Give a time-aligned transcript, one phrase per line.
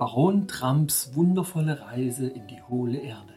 [0.00, 3.34] Baron Trumps wundervolle Reise in die hohle Erde.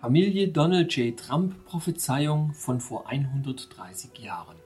[0.00, 1.16] Familie Donald J.
[1.16, 4.56] Trump Prophezeiung von vor 130 Jahren.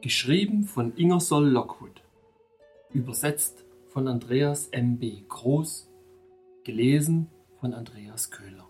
[0.00, 2.02] Geschrieben von Ingersoll Lockwood.
[2.92, 4.98] Übersetzt von Andreas M.
[4.98, 5.22] B.
[5.28, 5.91] Groß.
[6.64, 7.26] Gelesen
[7.58, 8.68] von Andreas Köhler.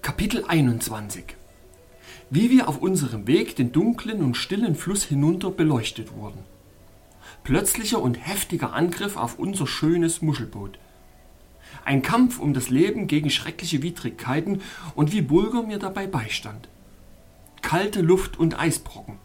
[0.00, 1.24] Kapitel 21
[2.30, 6.38] Wie wir auf unserem Weg den dunklen und stillen Fluss hinunter beleuchtet wurden.
[7.42, 10.78] Plötzlicher und heftiger Angriff auf unser schönes Muschelboot.
[11.84, 14.62] Ein Kampf um das Leben gegen schreckliche Widrigkeiten
[14.94, 16.68] und wie Bulger mir dabei beistand.
[17.66, 19.18] Kalte Luft und Eisbrocken.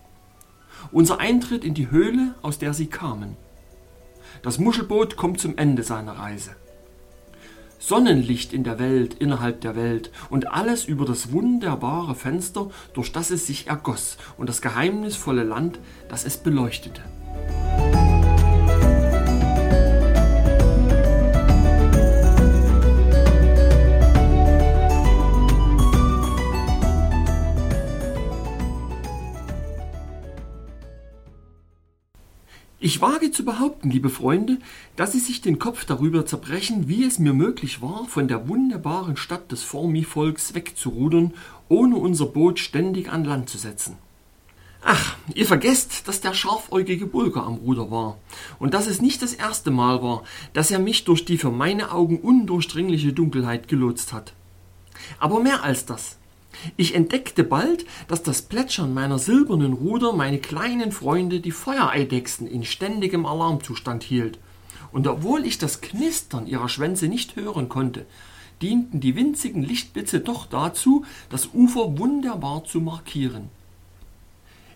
[0.92, 3.38] Unser Eintritt in die Höhle, aus der sie kamen.
[4.42, 6.56] Das Muschelboot kommt zum Ende seiner Reise.
[7.78, 13.30] Sonnenlicht in der Welt, innerhalb der Welt und alles über das wunderbare Fenster, durch das
[13.30, 15.78] es sich ergoss und das geheimnisvolle Land,
[16.10, 17.04] das es beleuchtete.
[32.84, 34.58] Ich wage zu behaupten, liebe Freunde,
[34.96, 39.18] dass Sie sich den Kopf darüber zerbrechen, wie es mir möglich war, von der wunderbaren
[39.18, 41.36] Stadt des Formi-Volks wegzurudern,
[41.70, 43.98] ohne unser Boot ständig an Land zu setzen.
[44.82, 48.18] Ach, ihr vergesst, dass der scharfäugige Bulger am Ruder war
[48.58, 50.24] und dass es nicht das erste Mal war,
[50.54, 54.34] dass er mich durch die für meine Augen undurchdringliche Dunkelheit gelotst hat.
[55.20, 56.18] Aber mehr als das.
[56.78, 62.64] Ich entdeckte bald, dass das Plätschern meiner silbernen Ruder meine kleinen Freunde, die Feuereidechsen, in
[62.64, 64.40] ständigem Alarmzustand hielt.
[64.92, 68.06] Und obwohl ich das Knistern ihrer Schwänze nicht hören konnte,
[68.62, 73.50] dienten die winzigen Lichtblitze doch dazu, das Ufer wunderbar zu markieren.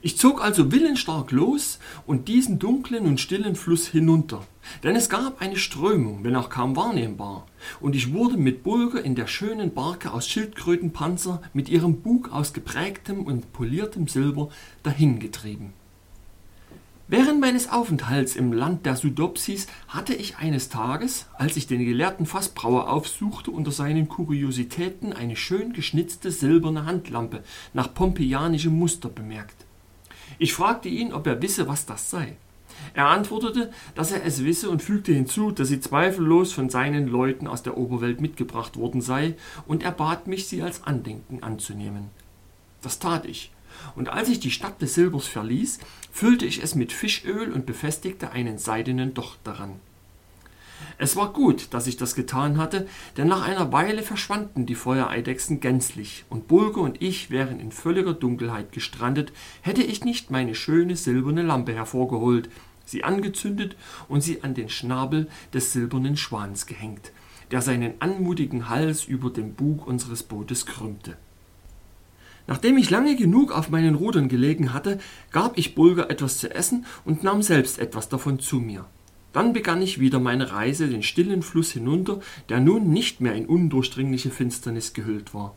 [0.06, 4.46] Ich zog also willensstark los und diesen dunklen und stillen Fluss hinunter,
[4.84, 7.48] denn es gab eine Strömung, wenn auch kaum wahrnehmbar,
[7.80, 12.54] und ich wurde mit Bulger in der schönen Barke aus Schildkrötenpanzer mit ihrem Bug aus
[12.54, 14.50] geprägtem und poliertem Silber
[14.84, 15.74] dahingetrieben.
[17.08, 22.28] Während meines Aufenthalts im Land der Sudopsis hatte ich eines Tages, als ich den gelehrten
[22.28, 27.44] Fassbrauer aufsuchte, unter seinen Kuriositäten eine schön geschnitzte silberne Handlampe
[27.74, 29.65] nach pompeianischem Muster bemerkt.
[30.38, 32.36] Ich fragte ihn, ob er wisse, was das sei.
[32.94, 37.48] Er antwortete, dass er es wisse und fügte hinzu, dass sie zweifellos von seinen Leuten
[37.48, 39.36] aus der Oberwelt mitgebracht worden sei,
[39.68, 42.10] und er bat mich, sie als Andenken anzunehmen.
[42.82, 43.52] Das tat ich,
[43.96, 45.80] und als ich die Stadt des Silbers verließ,
[46.12, 49.80] füllte ich es mit Fischöl und befestigte einen seidenen Docht daran.
[50.98, 52.88] Es war gut, dass ich das getan hatte,
[53.18, 58.14] denn nach einer Weile verschwanden die Feuereidechsen gänzlich, und Bulger und ich wären in völliger
[58.14, 62.50] Dunkelheit gestrandet, hätte ich nicht meine schöne silberne Lampe hervorgeholt,
[62.86, 63.76] sie angezündet
[64.08, 67.12] und sie an den Schnabel des silbernen Schwans gehängt,
[67.52, 71.18] der seinen anmutigen Hals über dem Bug unseres Bootes krümmte.
[72.48, 75.00] Nachdem ich lange genug auf meinen Rudern gelegen hatte,
[75.32, 78.86] gab ich Bulger etwas zu essen und nahm selbst etwas davon zu mir.
[79.36, 83.48] Dann begann ich wieder meine Reise den stillen Fluss hinunter, der nun nicht mehr in
[83.48, 85.54] undurchdringliche Finsternis gehüllt war.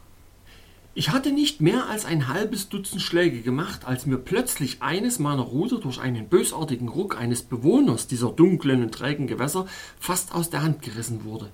[0.94, 5.42] Ich hatte nicht mehr als ein halbes Dutzend Schläge gemacht, als mir plötzlich eines meiner
[5.42, 9.66] Ruder durch einen bösartigen Ruck eines Bewohners dieser dunklen und trägen Gewässer
[10.00, 11.52] fast aus der Hand gerissen wurde.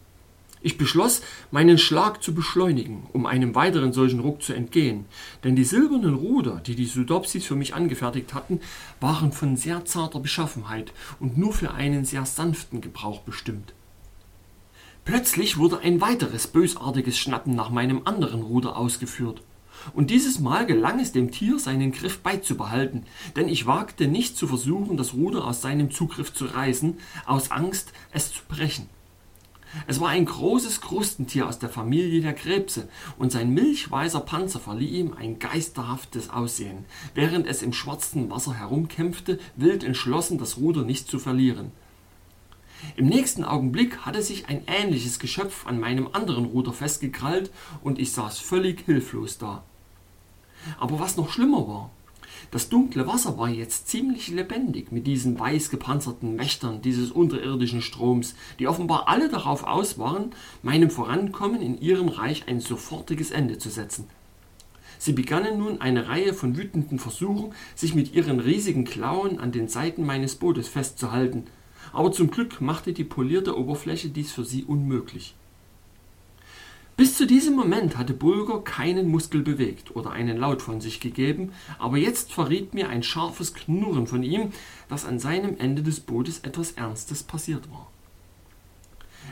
[0.64, 1.20] Ich beschloss,
[1.50, 5.04] meinen Schlag zu beschleunigen, um einem weiteren solchen Ruck zu entgehen,
[5.44, 8.60] denn die silbernen Ruder, die die Sudopsis für mich angefertigt hatten,
[8.98, 13.74] waren von sehr zarter Beschaffenheit und nur für einen sehr sanften Gebrauch bestimmt.
[15.04, 19.42] Plötzlich wurde ein weiteres bösartiges Schnappen nach meinem anderen Ruder ausgeführt.
[19.92, 23.02] Und dieses Mal gelang es dem Tier, seinen Griff beizubehalten,
[23.36, 26.96] denn ich wagte nicht zu versuchen, das Ruder aus seinem Zugriff zu reißen,
[27.26, 28.88] aus Angst, es zu brechen.
[29.86, 32.88] Es war ein großes Krustentier aus der Familie der Krebse,
[33.18, 36.84] und sein milchweißer Panzer verlieh ihm ein geisterhaftes Aussehen,
[37.14, 41.72] während es im schwarzen Wasser herumkämpfte, wild entschlossen, das Ruder nicht zu verlieren.
[42.96, 47.50] Im nächsten Augenblick hatte sich ein ähnliches Geschöpf an meinem anderen Ruder festgekrallt,
[47.82, 49.62] und ich saß völlig hilflos da.
[50.78, 51.90] Aber was noch schlimmer war,
[52.50, 58.34] das dunkle Wasser war jetzt ziemlich lebendig mit diesen weiß gepanzerten Wächtern dieses unterirdischen Stroms,
[58.58, 60.30] die offenbar alle darauf aus waren,
[60.62, 64.06] meinem Vorankommen in ihrem Reich ein sofortiges Ende zu setzen.
[64.98, 69.68] Sie begannen nun eine Reihe von wütenden Versuchen, sich mit ihren riesigen Klauen an den
[69.68, 71.44] Seiten meines Bootes festzuhalten,
[71.92, 75.34] aber zum Glück machte die polierte Oberfläche dies für sie unmöglich.
[76.96, 81.50] Bis zu diesem Moment hatte Bulger keinen Muskel bewegt oder einen Laut von sich gegeben,
[81.80, 84.52] aber jetzt verriet mir ein scharfes Knurren von ihm,
[84.88, 87.90] dass an seinem Ende des Bootes etwas Ernstes passiert war.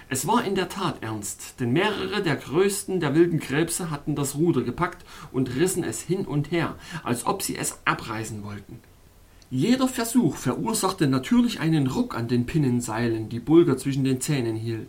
[0.09, 4.35] Es war in der Tat ernst, denn mehrere der größten der wilden Krebse hatten das
[4.35, 6.75] Ruder gepackt und rissen es hin und her,
[7.05, 8.81] als ob sie es abreißen wollten.
[9.50, 14.88] Jeder Versuch verursachte natürlich einen Ruck an den Pinnenseilen, die Bulger zwischen den Zähnen hielt.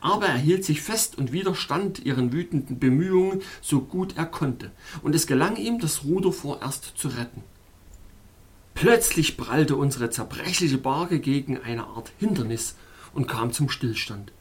[0.00, 4.70] Aber er hielt sich fest und widerstand ihren wütenden Bemühungen so gut er konnte,
[5.02, 7.42] und es gelang ihm, das Ruder vorerst zu retten.
[8.74, 12.76] Plötzlich prallte unsere zerbrechliche Barke gegen eine Art Hindernis
[13.12, 14.32] und kam zum Stillstand.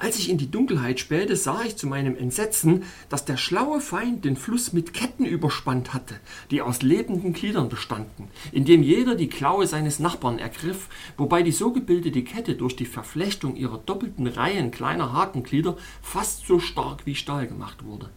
[0.00, 4.24] Als ich in die Dunkelheit spähte, sah ich zu meinem Entsetzen, dass der schlaue Feind
[4.24, 6.14] den Fluss mit Ketten überspannt hatte,
[6.50, 10.88] die aus lebenden Gliedern bestanden, indem jeder die Klaue seines Nachbarn ergriff,
[11.18, 16.60] wobei die so gebildete Kette durch die Verflechtung ihrer doppelten Reihen kleiner Hakenglieder fast so
[16.60, 18.08] stark wie Stahl gemacht wurde.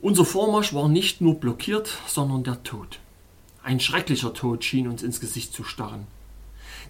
[0.00, 3.00] Unser Vormarsch war nicht nur blockiert, sondern der Tod.
[3.62, 6.06] Ein schrecklicher Tod schien uns ins Gesicht zu starren.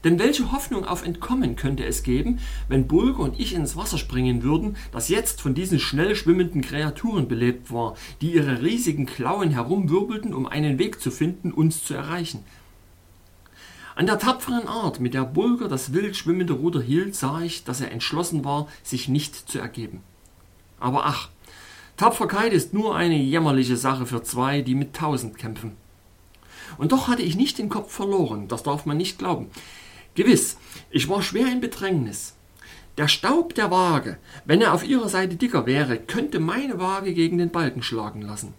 [0.04, 4.42] Denn welche Hoffnung auf Entkommen könnte es geben, wenn Bulger und ich ins Wasser springen
[4.42, 10.34] würden, das jetzt von diesen schnell schwimmenden Kreaturen belebt war, die ihre riesigen Klauen herumwirbelten,
[10.34, 12.44] um einen Weg zu finden, uns zu erreichen?
[13.98, 17.80] An der tapferen Art, mit der Bulger das wild schwimmende Ruder hielt, sah ich, dass
[17.80, 20.02] er entschlossen war, sich nicht zu ergeben.
[20.78, 21.30] Aber ach,
[21.96, 25.76] Tapferkeit ist nur eine jämmerliche Sache für zwei, die mit tausend kämpfen.
[26.76, 29.50] Und doch hatte ich nicht den Kopf verloren, das darf man nicht glauben.
[30.18, 30.56] Gewiss,
[30.90, 32.34] ich war schwer in Bedrängnis.
[32.96, 37.38] Der Staub der Waage, wenn er auf ihrer Seite dicker wäre, könnte meine Waage gegen
[37.38, 38.52] den Balken schlagen lassen.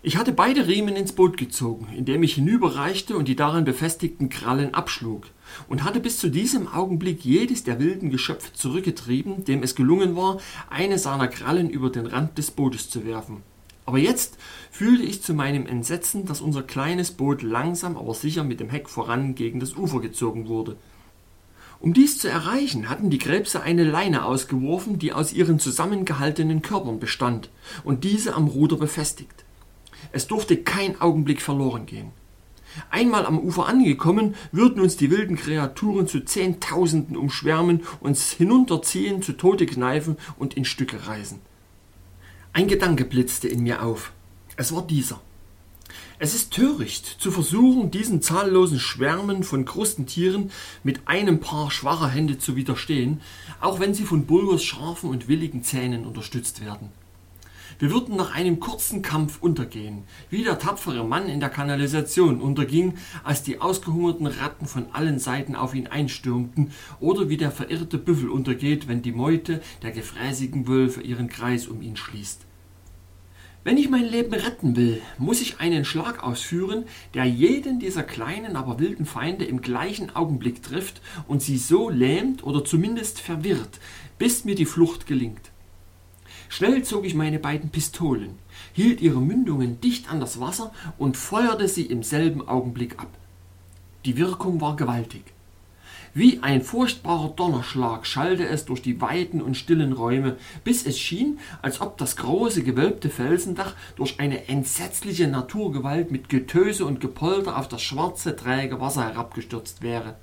[0.00, 4.72] Ich hatte beide Riemen ins Boot gezogen, indem ich hinüberreichte und die darin befestigten Krallen
[4.72, 5.26] abschlug,
[5.68, 10.38] und hatte bis zu diesem Augenblick jedes der wilden Geschöpfe zurückgetrieben, dem es gelungen war,
[10.70, 13.42] eine seiner Krallen über den Rand des Bootes zu werfen.
[13.88, 14.36] Aber jetzt
[14.70, 18.86] fühlte ich zu meinem Entsetzen, dass unser kleines Boot langsam aber sicher mit dem Heck
[18.86, 20.76] voran gegen das Ufer gezogen wurde.
[21.80, 27.00] Um dies zu erreichen, hatten die Krebse eine Leine ausgeworfen, die aus ihren zusammengehaltenen Körpern
[27.00, 27.48] bestand
[27.82, 29.46] und diese am Ruder befestigt.
[30.12, 32.10] Es durfte kein Augenblick verloren gehen.
[32.90, 39.32] Einmal am Ufer angekommen, würden uns die wilden Kreaturen zu Zehntausenden umschwärmen, uns hinunterziehen, zu
[39.32, 41.40] Tode kneifen und in Stücke reißen.
[42.52, 44.12] Ein Gedanke blitzte in mir auf.
[44.56, 45.20] Es war dieser.
[46.18, 50.50] Es ist töricht zu versuchen, diesen zahllosen Schwärmen von Krustentieren
[50.82, 53.20] mit einem Paar schwacher Hände zu widerstehen,
[53.60, 56.90] auch wenn sie von Bulgers scharfen und willigen Zähnen unterstützt werden.
[57.80, 62.94] Wir würden nach einem kurzen Kampf untergehen, wie der tapfere Mann in der Kanalisation unterging,
[63.22, 68.30] als die ausgehungerten Ratten von allen Seiten auf ihn einstürmten, oder wie der verirrte Büffel
[68.30, 72.46] untergeht, wenn die Meute der gefräßigen Wölfe ihren Kreis um ihn schließt.
[73.62, 76.84] Wenn ich mein Leben retten will, muss ich einen Schlag ausführen,
[77.14, 82.42] der jeden dieser kleinen, aber wilden Feinde im gleichen Augenblick trifft und sie so lähmt
[82.42, 83.78] oder zumindest verwirrt,
[84.18, 85.52] bis mir die Flucht gelingt.
[86.48, 88.38] Schnell zog ich meine beiden Pistolen,
[88.72, 93.10] hielt ihre Mündungen dicht an das Wasser und feuerte sie im selben Augenblick ab.
[94.04, 95.24] Die Wirkung war gewaltig.
[96.14, 101.38] Wie ein furchtbarer Donnerschlag schallte es durch die weiten und stillen Räume, bis es schien,
[101.60, 107.68] als ob das große gewölbte Felsendach durch eine entsetzliche Naturgewalt mit Getöse und Gepolter auf
[107.68, 110.16] das schwarze, träge Wasser herabgestürzt wäre.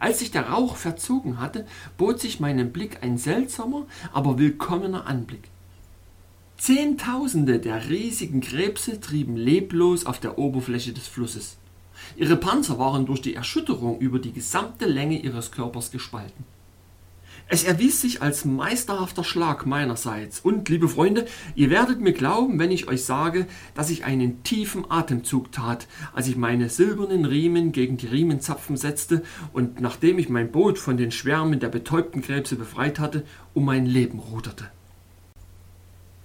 [0.00, 5.48] Als sich der Rauch verzogen hatte, bot sich meinem Blick ein seltsamer, aber willkommener Anblick.
[6.58, 11.56] Zehntausende der riesigen Krebse trieben leblos auf der Oberfläche des Flusses.
[12.16, 16.44] Ihre Panzer waren durch die Erschütterung über die gesamte Länge ihres Körpers gespalten.
[17.48, 20.40] Es erwies sich als meisterhafter Schlag meinerseits.
[20.40, 24.90] Und, liebe Freunde, ihr werdet mir glauben, wenn ich euch sage, dass ich einen tiefen
[24.90, 29.22] Atemzug tat, als ich meine silbernen Riemen gegen die Riemenzapfen setzte
[29.52, 33.86] und nachdem ich mein Boot von den Schwärmen der betäubten Krebse befreit hatte, um mein
[33.86, 34.70] Leben ruderte.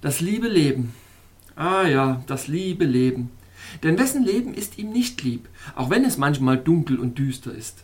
[0.02, 0.94] Das liebe Leben.
[1.56, 3.32] Ah ja, das liebe Leben.
[3.84, 7.84] Denn wessen Leben ist ihm nicht lieb, auch wenn es manchmal dunkel und düster ist?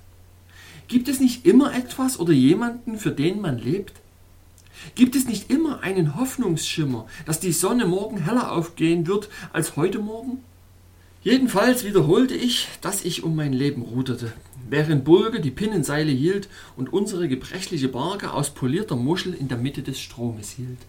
[0.88, 3.94] Gibt es nicht immer etwas oder jemanden, für den man lebt?
[4.96, 10.00] Gibt es nicht immer einen Hoffnungsschimmer, dass die Sonne morgen heller aufgehen wird als heute
[10.00, 10.44] Morgen?
[11.22, 14.34] Jedenfalls wiederholte ich, dass ich um mein Leben ruderte,
[14.70, 19.84] während Bulge die Pinnenseile hielt und unsere gebrechliche Barke aus polierter Muschel in der Mitte
[19.84, 20.80] des Stromes hielt.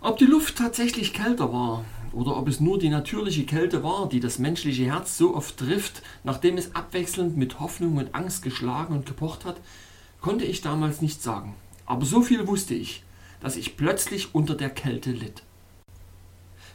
[0.00, 4.20] Ob die Luft tatsächlich kälter war oder ob es nur die natürliche Kälte war, die
[4.20, 9.06] das menschliche Herz so oft trifft, nachdem es abwechselnd mit Hoffnung und Angst geschlagen und
[9.06, 9.56] gepocht hat,
[10.20, 11.54] konnte ich damals nicht sagen.
[11.86, 13.02] Aber so viel wusste ich,
[13.40, 15.42] dass ich plötzlich unter der Kälte litt.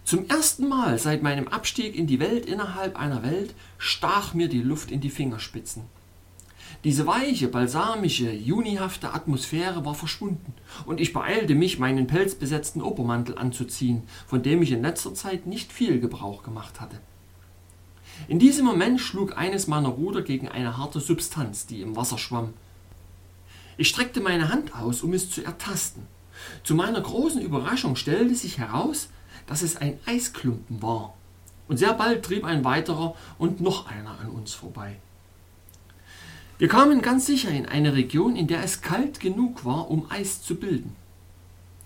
[0.03, 4.61] Zum ersten Mal seit meinem Abstieg in die Welt innerhalb einer Welt stach mir die
[4.61, 5.83] Luft in die Fingerspitzen.
[6.83, 10.53] Diese weiche, balsamische, junihafte Atmosphäre war verschwunden,
[10.85, 15.71] und ich beeilte mich, meinen pelzbesetzten Obermantel anzuziehen, von dem ich in letzter Zeit nicht
[15.71, 16.99] viel Gebrauch gemacht hatte.
[18.27, 22.53] In diesem Moment schlug eines meiner Ruder gegen eine harte Substanz, die im Wasser schwamm.
[23.77, 26.03] Ich streckte meine Hand aus, um es zu ertasten.
[26.63, 29.09] Zu meiner großen Überraschung stellte sich heraus,
[29.45, 31.15] dass es ein Eisklumpen war.
[31.67, 34.97] Und sehr bald trieb ein weiterer und noch einer an uns vorbei.
[36.59, 40.41] Wir kamen ganz sicher in eine Region, in der es kalt genug war, um Eis
[40.41, 40.95] zu bilden.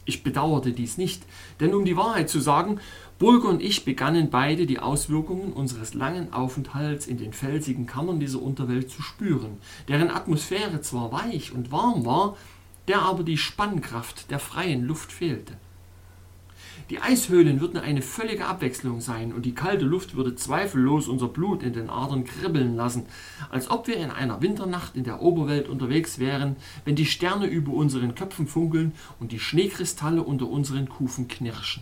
[0.06, 1.24] Ich bedauerte dies nicht,
[1.60, 2.80] denn um die Wahrheit zu sagen,
[3.20, 8.42] Bulger und ich begannen beide die Auswirkungen unseres langen Aufenthalts in den felsigen Kammern dieser
[8.42, 9.58] Unterwelt zu spüren,
[9.90, 12.38] deren Atmosphäre zwar weich und warm war,
[12.88, 15.58] der aber die Spannkraft der freien Luft fehlte.
[16.92, 21.64] Die Eishöhlen würden eine völlige Abwechslung sein und die kalte Luft würde zweifellos unser Blut
[21.64, 23.06] in den Adern kribbeln lassen,
[23.50, 27.72] als ob wir in einer Winternacht in der Oberwelt unterwegs wären, wenn die Sterne über
[27.72, 31.82] unseren Köpfen funkeln und die Schneekristalle unter unseren Kufen knirschen.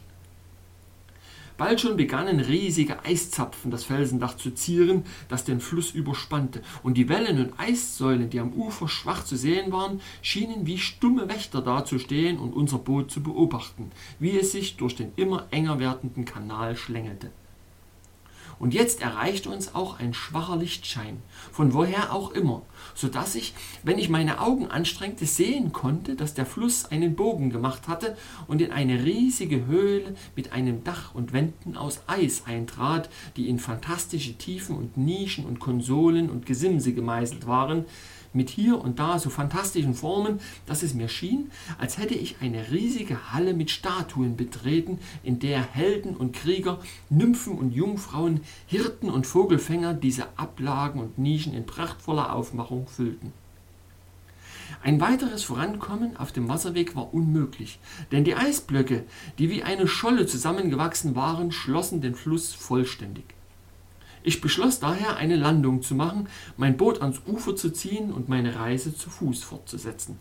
[1.60, 7.10] Bald schon begannen riesige Eiszapfen das Felsendach zu zieren, das den Fluss überspannte, und die
[7.10, 12.40] Wellen und Eissäulen, die am Ufer schwach zu sehen waren, schienen wie stumme Wächter dazustehen
[12.40, 17.30] und unser Boot zu beobachten, wie es sich durch den immer enger werdenden Kanal schlängelte.
[18.60, 22.62] Und jetzt erreichte uns auch ein schwacher Lichtschein, von woher auch immer,
[22.94, 27.50] so dass ich, wenn ich meine Augen anstrengte, sehen konnte, dass der Fluss einen Bogen
[27.52, 33.10] gemacht hatte und in eine riesige Höhle mit einem Dach und Wänden aus Eis eintrat,
[33.38, 37.86] die in fantastische Tiefen und Nischen und Konsolen und Gesimse gemeißelt waren,
[38.34, 42.72] mit hier und da so fantastischen Formen, dass es mir schien, als hätte ich eine
[42.72, 49.28] riesige Halle mit Statuen betreten, in der Helden und Krieger, Nymphen und Jungfrauen, Hirten und
[49.28, 53.34] Vogelfänger diese Ablagen und Nischen in prachtvoller Aufmachung füllten.
[54.82, 57.80] Ein weiteres Vorankommen auf dem Wasserweg war unmöglich,
[58.12, 59.04] denn die Eisblöcke,
[59.38, 63.26] die wie eine Scholle zusammengewachsen waren, schlossen den Fluss vollständig.
[64.24, 68.56] Ich beschloss daher, eine Landung zu machen, mein Boot ans Ufer zu ziehen und meine
[68.56, 70.18] Reise zu Fuß fortzusetzen.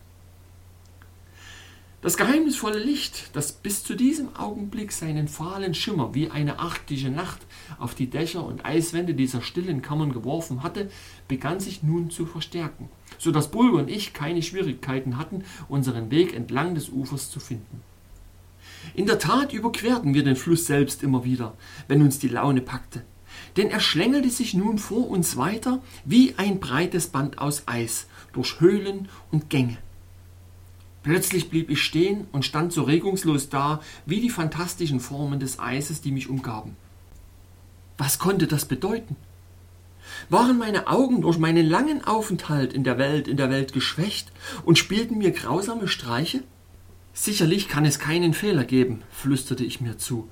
[2.01, 7.41] Das geheimnisvolle Licht, das bis zu diesem Augenblick seinen fahlen Schimmer wie eine arktische Nacht
[7.81, 10.91] auf die Dächer und Eiswände dieser stillen Kammern geworfen hatte,
[11.27, 12.89] begann sich nun zu verstärken,
[13.19, 17.83] so dass Bulger und ich keine Schwierigkeiten hatten, unseren Weg entlang des Ufers zu finden.
[18.95, 21.55] In der Tat überquerten wir den Fluss selbst immer wieder,
[21.89, 23.03] wenn uns die Laune packte
[23.59, 28.61] denn er schlängelte sich nun vor uns weiter wie ein breites Band aus Eis durch
[28.61, 29.77] Höhlen und Gänge.
[31.03, 36.01] Plötzlich blieb ich stehen und stand so regungslos da wie die fantastischen Formen des Eises,
[36.01, 36.77] die mich umgaben.
[37.97, 39.17] Was konnte das bedeuten?
[40.29, 44.31] Waren meine Augen durch meinen langen Aufenthalt in der Welt in der Welt geschwächt
[44.65, 46.45] und spielten mir grausame Streiche?
[47.13, 50.29] Sicherlich kann es keinen Fehler geben, flüsterte ich mir zu.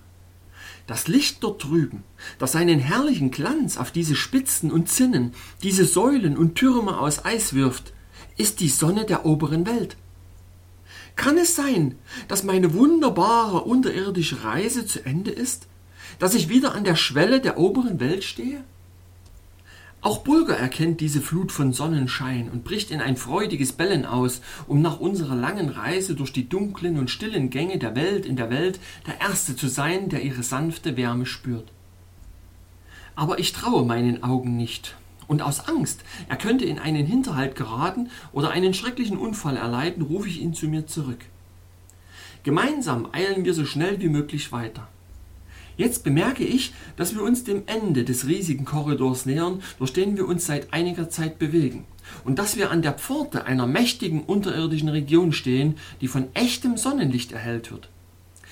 [0.87, 2.05] Das Licht dort drüben,
[2.39, 7.55] das seinen herrlichen Glanz auf diese Spitzen und Zinnen, diese Säulen und Türme aus Eis
[7.55, 7.93] wirft,
[8.37, 9.97] ist die Sonne der oberen Welt.
[11.17, 11.97] Kann es sein,
[12.29, 15.67] dass meine wunderbare unterirdische Reise zu Ende ist,
[16.19, 18.63] dass ich wieder an der Schwelle der oberen Welt stehe?
[20.07, 24.81] Auch Bulger erkennt diese Flut von Sonnenschein und bricht in ein freudiges Bellen aus, um
[24.81, 28.79] nach unserer langen Reise durch die dunklen und stillen Gänge der Welt in der Welt
[29.09, 31.73] der Erste zu sein, der ihre sanfte Wärme spürt.
[33.17, 34.95] Aber ich traue meinen Augen nicht,
[35.27, 40.29] und aus Angst, er könnte in einen Hinterhalt geraten oder einen schrecklichen Unfall erleiden, rufe
[40.29, 41.25] ich ihn zu mir zurück.
[42.45, 44.87] Gemeinsam eilen wir so schnell wie möglich weiter.
[45.77, 50.27] Jetzt bemerke ich, dass wir uns dem Ende des riesigen Korridors nähern, durch den wir
[50.27, 51.85] uns seit einiger Zeit bewegen,
[52.25, 57.33] und dass wir an der Pforte einer mächtigen unterirdischen Region stehen, die von echtem Sonnenlicht
[57.33, 57.91] erhellt wird.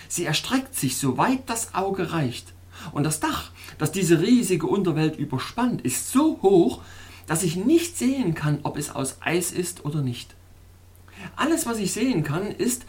[0.09, 2.52] Sie erstreckt sich, so weit das Auge reicht,
[2.93, 6.83] und das Dach, das diese riesige Unterwelt überspannt, ist so hoch,
[7.26, 10.35] dass ich nicht sehen kann, ob es aus Eis ist oder nicht.
[11.37, 12.85] Alles, was ich sehen kann, ist,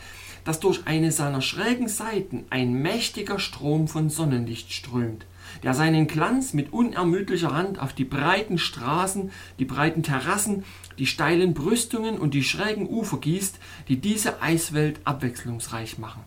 [0.45, 5.25] dass durch eine seiner schrägen Seiten ein mächtiger Strom von Sonnenlicht strömt,
[5.63, 10.63] der seinen Glanz mit unermüdlicher Hand auf die breiten Straßen, die breiten Terrassen,
[10.97, 13.59] die steilen Brüstungen und die schrägen Ufer gießt,
[13.89, 16.21] die diese Eiswelt abwechslungsreich machen.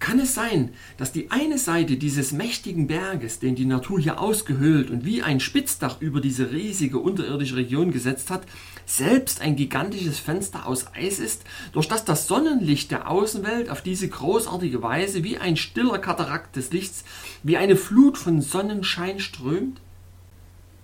[0.00, 4.90] Kann es sein, dass die eine Seite dieses mächtigen Berges, den die Natur hier ausgehöhlt
[4.90, 8.46] und wie ein Spitzdach über diese riesige unterirdische Region gesetzt hat,
[8.90, 14.08] selbst ein gigantisches Fenster aus Eis ist, durch das das Sonnenlicht der Außenwelt auf diese
[14.08, 17.04] großartige Weise wie ein stiller Katarakt des Lichts,
[17.42, 19.80] wie eine Flut von Sonnenschein strömt?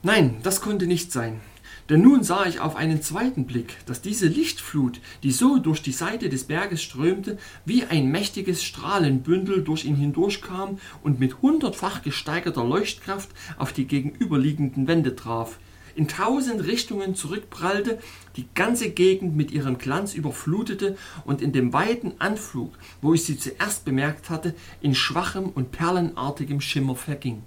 [0.03, 1.41] Nein, das konnte nicht sein.
[1.89, 5.93] Denn nun sah ich auf einen zweiten Blick, dass diese Lichtflut, die so durch die
[5.93, 12.65] Seite des Berges strömte, wie ein mächtiges Strahlenbündel durch ihn hindurchkam und mit hundertfach gesteigerter
[12.65, 15.59] Leuchtkraft auf die gegenüberliegenden Wände traf,
[15.97, 17.99] in tausend Richtungen zurückprallte,
[18.37, 23.39] die ganze Gegend mit ihrem Glanz überflutete und in dem weiten Anflug, wo ich sie
[23.39, 27.43] zuerst bemerkt hatte, in schwachem und perlenartigem Schimmer verging.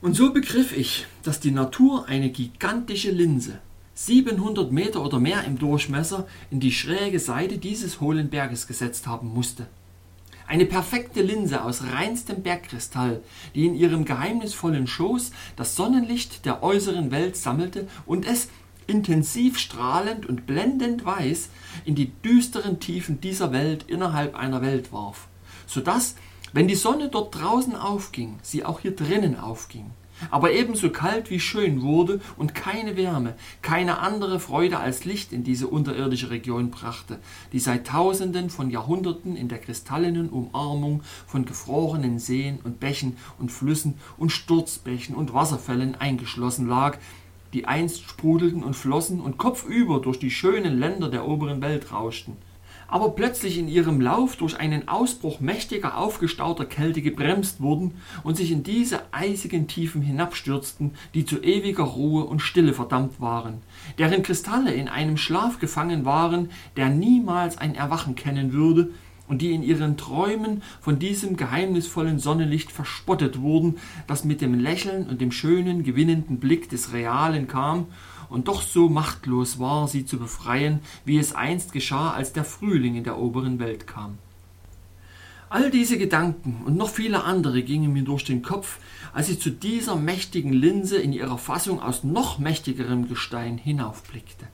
[0.00, 3.58] Und so begriff ich, dass die Natur eine gigantische Linse,
[3.94, 9.28] 700 Meter oder mehr im Durchmesser, in die schräge Seite dieses hohlen Berges gesetzt haben
[9.28, 9.66] musste.
[10.52, 13.22] Eine perfekte Linse aus reinstem Bergkristall,
[13.54, 18.48] die in ihrem geheimnisvollen Schoß das Sonnenlicht der äußeren Welt sammelte und es,
[18.86, 21.48] intensiv strahlend und blendend weiß,
[21.86, 25.28] in die düsteren Tiefen dieser Welt innerhalb einer Welt warf,
[25.66, 26.16] so dass
[26.52, 29.86] wenn die Sonne dort draußen aufging, sie auch hier drinnen aufging,
[30.30, 35.44] aber ebenso kalt wie schön wurde und keine Wärme, keine andere Freude als Licht in
[35.44, 37.18] diese unterirdische Region brachte,
[37.52, 43.50] die seit Tausenden von Jahrhunderten in der kristallenen Umarmung von gefrorenen Seen und Bächen und
[43.50, 46.98] Flüssen und Sturzbächen und Wasserfällen eingeschlossen lag,
[47.52, 52.36] die einst sprudelten und flossen und kopfüber durch die schönen Länder der oberen Welt rauschten
[52.92, 58.52] aber plötzlich in ihrem Lauf durch einen Ausbruch mächtiger aufgestauter Kälte gebremst wurden und sich
[58.52, 63.62] in diese eisigen Tiefen hinabstürzten, die zu ewiger Ruhe und Stille verdammt waren,
[63.96, 68.90] deren Kristalle in einem Schlaf gefangen waren, der niemals ein Erwachen kennen würde,
[69.26, 75.06] und die in ihren Träumen von diesem geheimnisvollen Sonnenlicht verspottet wurden, das mit dem Lächeln
[75.06, 77.86] und dem schönen, gewinnenden Blick des Realen kam
[78.32, 82.96] und doch so machtlos war, sie zu befreien, wie es einst geschah, als der Frühling
[82.96, 84.18] in der oberen Welt kam.
[85.50, 88.78] All diese Gedanken und noch viele andere gingen mir durch den Kopf,
[89.12, 94.46] als ich zu dieser mächtigen Linse in ihrer Fassung aus noch mächtigerem Gestein hinaufblickte.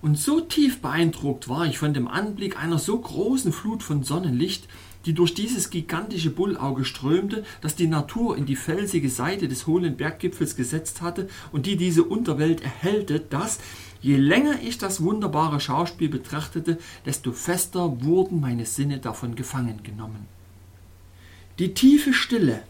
[0.00, 4.68] Und so tief beeindruckt war ich von dem Anblick einer so großen Flut von Sonnenlicht,
[5.06, 9.96] die durch dieses gigantische Bullauge strömte, das die Natur in die felsige Seite des hohlen
[9.96, 13.58] Berggipfels gesetzt hatte und die diese Unterwelt erhellte, dass,
[14.00, 20.26] je länger ich das wunderbare Schauspiel betrachtete, desto fester wurden meine Sinne davon gefangen genommen.
[21.58, 22.62] Die tiefe Stille,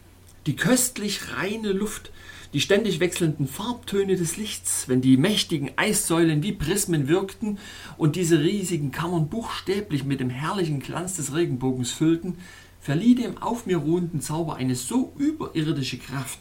[0.49, 2.11] die köstlich reine Luft,
[2.55, 7.59] die ständig wechselnden Farbtöne des Lichts, wenn die mächtigen Eissäulen wie Prismen wirkten
[7.99, 12.39] und diese riesigen Kammern buchstäblich mit dem herrlichen Glanz des Regenbogens füllten,
[12.81, 16.39] verlieh dem auf mir ruhenden Zauber eine so überirdische Kraft,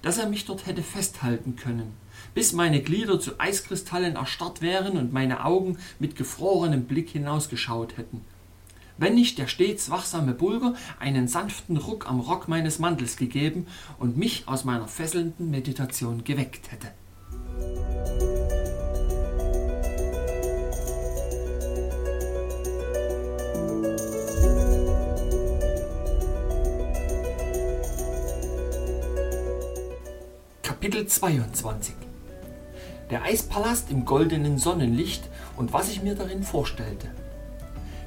[0.00, 1.92] dass er mich dort hätte festhalten können,
[2.32, 8.22] bis meine Glieder zu Eiskristallen erstarrt wären und meine Augen mit gefrorenem Blick hinausgeschaut hätten
[9.00, 13.66] wenn nicht der stets wachsame Bulger einen sanften Ruck am Rock meines Mantels gegeben
[13.98, 16.88] und mich aus meiner fesselnden Meditation geweckt hätte.
[30.62, 31.94] Kapitel 22
[33.10, 35.22] Der Eispalast im goldenen Sonnenlicht
[35.56, 37.08] und was ich mir darin vorstellte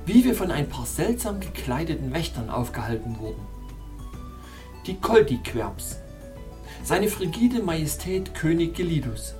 [0.05, 3.41] wie wir von ein paar seltsam gekleideten Wächtern aufgehalten wurden.
[4.85, 5.97] Die Koldiquerbs,
[6.83, 9.35] seine frigide Majestät König Gelidus.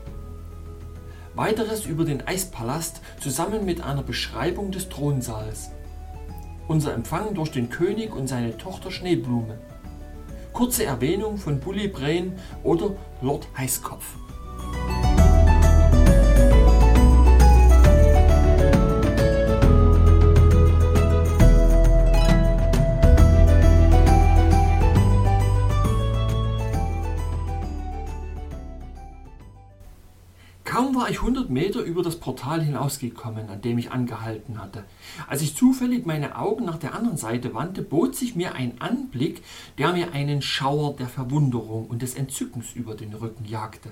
[1.35, 5.71] Weiteres über den Eispalast zusammen mit einer Beschreibung des Thronsaals.
[6.67, 9.57] Unser Empfang durch den König und seine Tochter Schneeblume.
[10.53, 14.05] Kurze Erwähnung von Bully Brain oder Lord Heißkopf.
[30.91, 34.83] War ich 100 Meter über das Portal hinausgekommen, an dem ich angehalten hatte.
[35.27, 39.43] Als ich zufällig meine Augen nach der anderen Seite wandte, bot sich mir ein Anblick,
[39.77, 43.91] der mir einen Schauer der Verwunderung und des Entzückens über den Rücken jagte.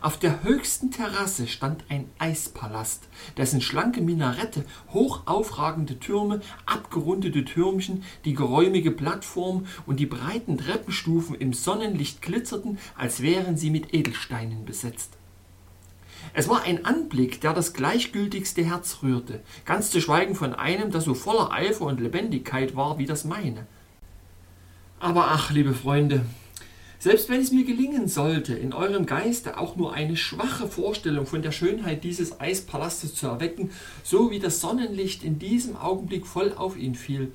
[0.00, 8.04] Auf der höchsten Terrasse stand ein Eispalast, dessen schlanke Minarette, hoch aufragende Türme, abgerundete Türmchen,
[8.24, 14.64] die geräumige Plattform und die breiten Treppenstufen im Sonnenlicht glitzerten, als wären sie mit Edelsteinen
[14.64, 15.16] besetzt.
[16.32, 21.04] Es war ein Anblick, der das gleichgültigste Herz rührte, ganz zu schweigen von einem, das
[21.04, 23.66] so voller Eifer und Lebendigkeit war wie das meine.
[25.00, 26.24] Aber ach, liebe Freunde,
[26.98, 31.40] selbst wenn es mir gelingen sollte, in eurem Geiste auch nur eine schwache Vorstellung von
[31.40, 33.70] der Schönheit dieses Eispalastes zu erwecken,
[34.04, 37.32] so wie das Sonnenlicht in diesem Augenblick voll auf ihn fiel,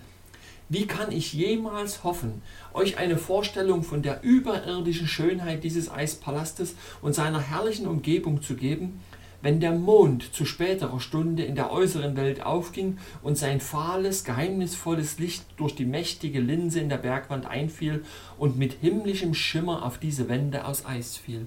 [0.70, 2.42] wie kann ich jemals hoffen,
[2.74, 9.00] euch eine Vorstellung von der überirdischen Schönheit dieses Eispalastes und seiner herrlichen Umgebung zu geben,
[9.42, 15.20] wenn der Mond zu späterer Stunde in der äußeren Welt aufging und sein fahles, geheimnisvolles
[15.20, 18.04] Licht durch die mächtige Linse in der Bergwand einfiel
[18.40, 21.46] und mit himmlischem Schimmer auf diese Wände aus Eis fiel.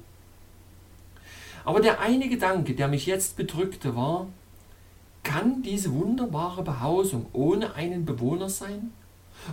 [1.64, 4.28] Aber der eine Gedanke, der mich jetzt bedrückte, war,
[5.24, 8.92] kann diese wunderbare Behausung ohne einen Bewohner sein?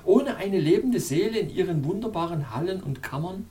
[0.04, 3.48] Ohne eine lebende Seele in ihren wunderbaren Hallen und Kammern?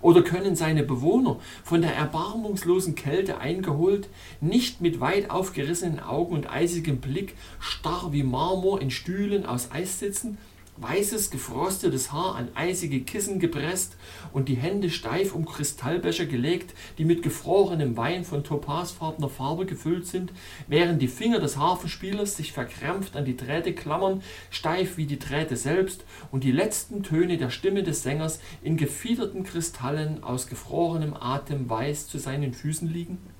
[0.00, 4.08] Oder können seine Bewohner, von der erbarmungslosen Kälte eingeholt,
[4.40, 9.98] nicht mit weit aufgerissenen Augen und eisigem Blick starr wie Marmor in Stühlen aus Eis
[9.98, 10.38] sitzen,
[10.76, 13.96] weißes, gefrostetes Haar an eisige Kissen gepresst
[14.32, 20.06] und die Hände steif um Kristallbecher gelegt, die mit gefrorenem Wein von topasfarbener Farbe gefüllt
[20.06, 20.32] sind,
[20.66, 25.56] während die Finger des Harfenspielers sich verkrampft an die Drähte klammern, steif wie die Drähte
[25.56, 31.68] selbst, und die letzten Töne der Stimme des Sängers in gefiederten Kristallen aus gefrorenem Atem
[31.68, 33.33] weiß zu seinen Füßen liegen?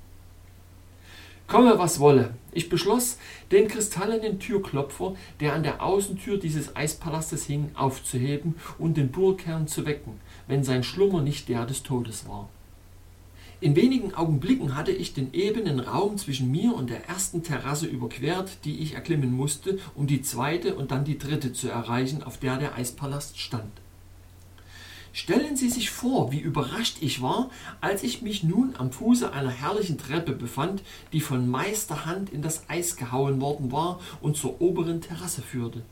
[1.55, 2.35] Komme, was wolle.
[2.51, 3.17] Ich beschloss,
[3.53, 9.87] den kristallenen Türklopfer, der an der Außentür dieses Eispalastes hing, aufzuheben und den Burgherrn zu
[9.87, 10.15] wecken,
[10.49, 12.49] wenn sein Schlummer nicht der des Todes war.
[13.61, 18.65] In wenigen Augenblicken hatte ich den ebenen Raum zwischen mir und der ersten Terrasse überquert,
[18.65, 22.57] die ich erklimmen musste, um die zweite und dann die dritte zu erreichen, auf der
[22.57, 23.71] der Eispalast stand.
[25.17, 27.49] Stellen Sie sich vor, wie überrascht ich war,
[27.81, 32.69] als ich mich nun am Fuße einer herrlichen Treppe befand, die von Meisterhand in das
[32.69, 35.83] Eis gehauen worden war und zur oberen Terrasse führte.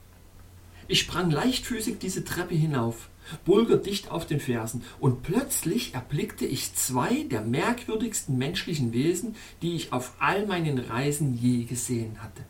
[0.88, 3.10] Ich sprang leichtfüßig diese Treppe hinauf,
[3.44, 9.76] Bulger dicht auf den Fersen, und plötzlich erblickte ich zwei der merkwürdigsten menschlichen Wesen, die
[9.76, 12.42] ich auf all meinen Reisen je gesehen hatte.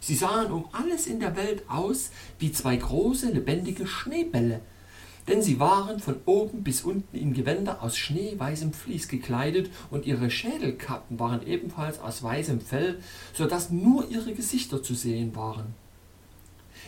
[0.00, 4.60] Sie sahen um alles in der Welt aus wie zwei große lebendige Schneebälle,
[5.28, 10.30] denn sie waren von oben bis unten in Gewänder aus schneeweißem Vlies gekleidet und ihre
[10.30, 12.98] Schädelkappen waren ebenfalls aus weißem Fell,
[13.34, 15.74] so dass nur ihre Gesichter zu sehen waren.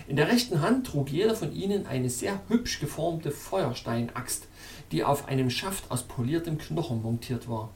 [0.08, 4.48] In der rechten Hand trug jeder von ihnen eine sehr hübsch geformte Feuersteinaxt,
[4.92, 7.70] die auf einem Schaft aus poliertem Knochen montiert war.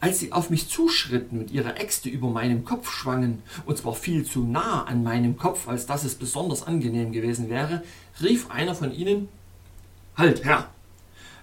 [0.00, 4.24] Als sie auf mich zuschritten und ihre Äxte über meinem Kopf schwangen, und zwar viel
[4.24, 7.82] zu nah an meinem Kopf, als dass es besonders angenehm gewesen wäre,
[8.20, 9.28] rief einer von ihnen
[10.16, 10.68] Halt, Herr!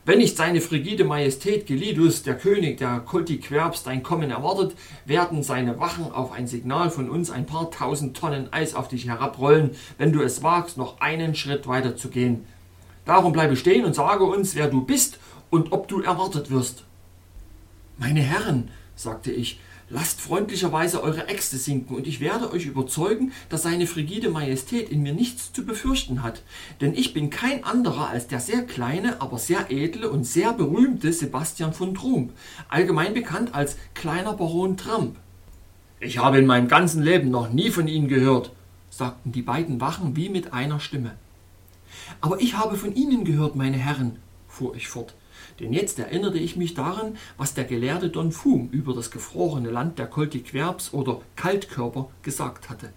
[0.05, 5.79] Wenn nicht seine frigide Majestät Gelidus, der König der Koltiquerbs, dein Kommen erwartet, werden seine
[5.79, 10.13] Wachen auf ein Signal von uns ein paar tausend Tonnen Eis auf dich herabrollen, wenn
[10.13, 12.45] du es wagst, noch einen Schritt weiter zu gehen.
[13.05, 16.83] Darum bleibe stehen und sage uns, wer du bist und ob du erwartet wirst.
[17.97, 19.59] Meine Herren, sagte ich,
[19.91, 25.01] Lasst freundlicherweise eure Äxte sinken, und ich werde euch überzeugen, dass seine frigide Majestät in
[25.01, 26.43] mir nichts zu befürchten hat.
[26.79, 31.11] Denn ich bin kein anderer als der sehr kleine, aber sehr edle und sehr berühmte
[31.11, 32.33] Sebastian von Trump,
[32.67, 35.15] allgemein bekannt als kleiner Baron Trump.
[35.99, 38.51] Ich habe in meinem ganzen Leben noch nie von Ihnen gehört,
[38.91, 41.15] sagten die beiden Wachen wie mit einer Stimme.
[42.21, 45.15] Aber ich habe von Ihnen gehört, meine Herren, fuhr ich fort.
[45.59, 49.99] Denn jetzt erinnerte ich mich daran, was der Gelehrte Don Fum über das gefrorene Land
[49.99, 52.89] der Koltiquerbs oder Kaltkörper gesagt hatte.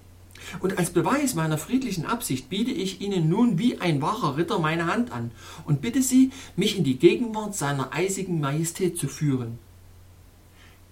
[0.61, 4.87] Und als Beweis meiner friedlichen Absicht biete ich Ihnen nun wie ein wahrer Ritter meine
[4.87, 5.31] Hand an
[5.64, 9.59] und bitte Sie, mich in die Gegenwart seiner eisigen Majestät zu führen.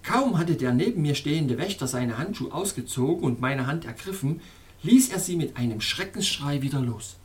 [0.03, 4.41] Kaum hatte der neben mir stehende Wächter seine Handschuhe ausgezogen und meine Hand ergriffen,
[4.83, 7.17] ließ er sie mit einem Schreckensschrei wieder los.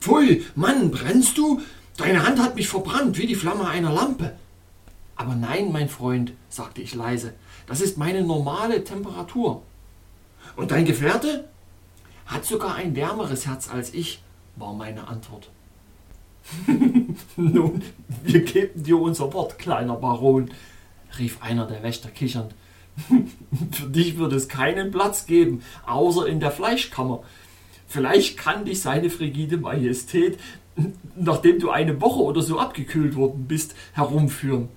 [0.00, 1.60] Pfui, Mann, brennst du?
[1.96, 4.34] Deine Hand hat mich verbrannt wie die Flamme einer Lampe.
[5.16, 7.34] Aber nein, mein Freund, sagte ich leise,
[7.66, 9.62] das ist meine normale Temperatur.
[10.56, 11.48] Und dein Gefährte?
[12.26, 14.22] Hat sogar ein wärmeres Herz als ich,
[14.56, 15.50] war meine Antwort.
[17.36, 17.82] Nun,
[18.22, 20.50] wir geben dir unser Wort, kleiner Baron,
[21.18, 22.54] rief einer der Wächter kichernd.
[23.72, 27.22] Für dich wird es keinen Platz geben, außer in der Fleischkammer.
[27.86, 30.38] Vielleicht kann dich seine frigide Majestät
[31.16, 34.68] nachdem du eine Woche oder so abgekühlt worden bist, herumführen.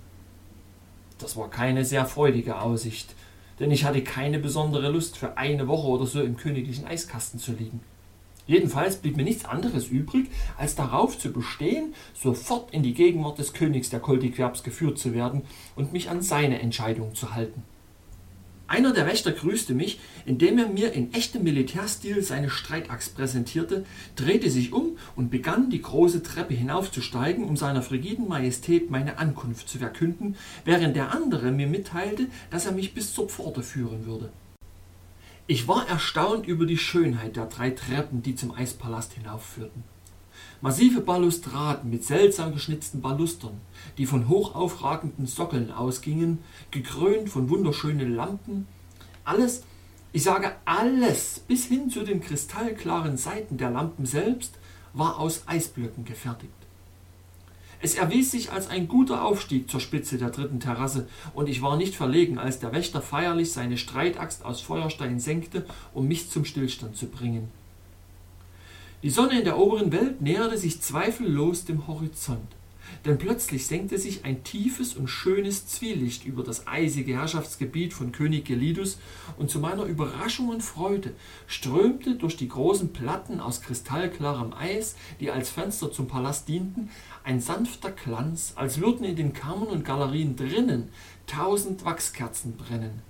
[1.18, 3.16] Das war keine sehr freudige Aussicht,
[3.60, 7.54] denn ich hatte keine besondere Lust, für eine Woche oder so im königlichen Eiskasten zu
[7.54, 7.82] liegen.
[8.46, 13.54] Jedenfalls blieb mir nichts anderes übrig, als darauf zu bestehen, sofort in die Gegenwart des
[13.54, 15.42] Königs der Koldiquerbs geführt zu werden
[15.76, 17.64] und mich an seine Entscheidung zu halten.
[18.70, 23.86] Einer der Wächter grüßte mich, indem er mir in echtem Militärstil seine Streitaxt präsentierte,
[24.18, 29.70] drehte sich um und begann, die große Treppe hinaufzusteigen, um seiner frigiden Majestät meine Ankunft
[29.70, 34.32] zu verkünden, während der andere mir mitteilte, dass er mich bis zur Pforte führen würde.
[35.48, 39.97] Ich war erstaunt über die Schönheit der drei Treppen, die zum Eispalast hinaufführten.
[40.60, 43.62] Massive Balustraden mit seltsam geschnitzten Balustern,
[44.00, 46.40] die von hoch aufragenden Sockeln ausgingen,
[46.72, 48.66] gekrönt von wunderschönen Lampen,
[49.24, 49.64] alles,
[50.14, 54.56] ich sage alles, bis hin zu den kristallklaren Seiten der Lampen selbst,
[54.94, 56.52] war aus Eisblöcken gefertigt.
[57.80, 61.78] Es erwies sich als ein guter Aufstieg zur Spitze der dritten Terrasse, und ich war
[61.78, 66.98] nicht verlegen, als der Wächter feierlich seine Streitaxt aus Feuerstein senkte, um mich zum Stillstand
[66.98, 67.52] zu bringen.
[69.04, 72.48] Die Sonne in der oberen Welt näherte sich zweifellos dem Horizont,
[73.06, 78.46] denn plötzlich senkte sich ein tiefes und schönes Zwielicht über das eisige Herrschaftsgebiet von König
[78.46, 78.98] Gelidus,
[79.38, 81.14] und zu meiner Überraschung und Freude
[81.46, 86.90] strömte durch die großen Platten aus kristallklarem Eis, die als Fenster zum Palast dienten,
[87.24, 90.90] ein sanfter Glanz, als würden in den Kammern und Galerien drinnen
[91.28, 93.04] tausend Wachskerzen brennen.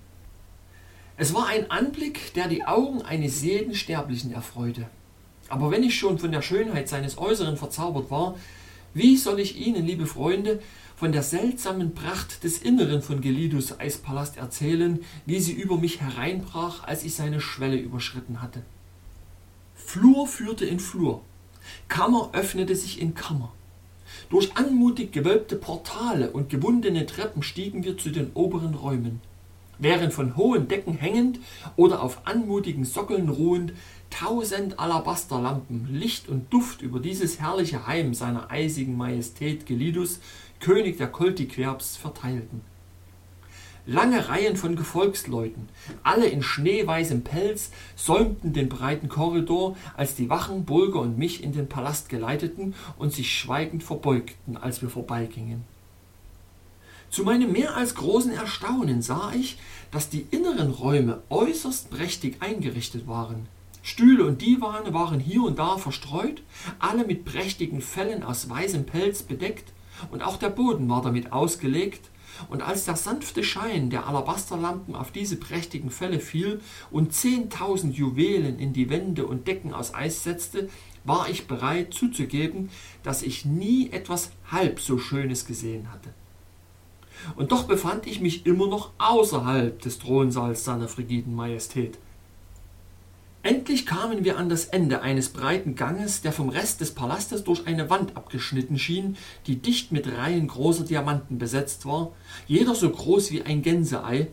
[1.16, 4.86] Es war ein Anblick, der die Augen eines jeden Sterblichen erfreute.
[5.48, 8.36] Aber wenn ich schon von der Schönheit seines Äußeren verzaubert war,
[8.94, 10.60] wie soll ich Ihnen, liebe Freunde,
[10.96, 16.82] von der seltsamen Pracht des Inneren von Gelidus Eispalast erzählen, wie sie über mich hereinbrach,
[16.84, 18.62] als ich seine Schwelle überschritten hatte.
[19.76, 21.22] Flur führte in Flur,
[21.86, 23.52] Kammer öffnete sich in Kammer.
[24.28, 29.20] Durch anmutig gewölbte Portale und gewundene Treppen stiegen wir zu den oberen Räumen.
[29.78, 31.38] Während von hohen Decken hängend
[31.76, 33.72] oder auf anmutigen Sockeln ruhend
[34.10, 40.20] tausend Alabasterlampen Licht und Duft über dieses herrliche Heim seiner eisigen Majestät Gelidus,
[40.60, 42.62] König der Koltiquerbs, verteilten.
[43.86, 45.68] Lange Reihen von Gefolgsleuten,
[46.02, 51.52] alle in schneeweißem Pelz, säumten den breiten Korridor, als die Wachen Bulger und mich in
[51.52, 55.64] den Palast geleiteten und sich schweigend verbeugten, als wir vorbeigingen.
[57.08, 59.58] Zu meinem mehr als großen Erstaunen sah ich,
[59.90, 63.48] dass die inneren Räume äußerst prächtig eingerichtet waren.
[63.88, 66.42] Stühle und Divane waren hier und da verstreut,
[66.78, 69.72] alle mit prächtigen Fellen aus weißem Pelz bedeckt,
[70.10, 72.10] und auch der Boden war damit ausgelegt,
[72.50, 78.58] und als der sanfte Schein der Alabasterlampen auf diese prächtigen Felle fiel und zehntausend Juwelen
[78.58, 80.68] in die Wände und Decken aus Eis setzte,
[81.04, 82.68] war ich bereit zuzugeben,
[83.02, 86.10] dass ich nie etwas halb so Schönes gesehen hatte.
[87.36, 91.98] Und doch befand ich mich immer noch außerhalb des Thronsaals seiner frigiden Majestät.
[93.44, 97.66] Endlich kamen wir an das Ende eines breiten Ganges, der vom Rest des Palastes durch
[97.68, 102.12] eine Wand abgeschnitten schien, die dicht mit Reihen großer Diamanten besetzt war,
[102.48, 104.26] jeder so groß wie ein Gänseei,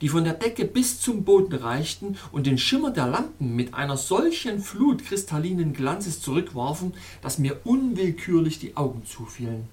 [0.00, 3.96] die von der Decke bis zum Boden reichten und den Schimmer der Lampen mit einer
[3.96, 9.68] solchen Flut kristallinen Glanzes zurückwarfen, dass mir unwillkürlich die Augen zufielen.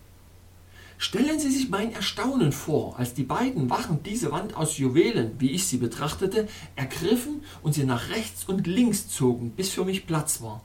[0.97, 5.51] Stellen Sie sich mein Erstaunen vor, als die beiden Wachen diese Wand aus Juwelen, wie
[5.51, 10.41] ich sie betrachtete, ergriffen und sie nach rechts und links zogen, bis für mich Platz
[10.41, 10.63] war.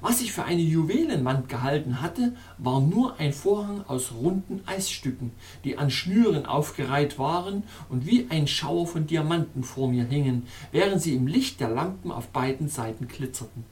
[0.00, 5.32] Was ich für eine Juwelenwand gehalten hatte, war nur ein Vorhang aus runden Eisstücken,
[5.64, 11.00] die an Schnüren aufgereiht waren und wie ein Schauer von Diamanten vor mir hingen, während
[11.00, 13.64] sie im Licht der Lampen auf beiden Seiten glitzerten.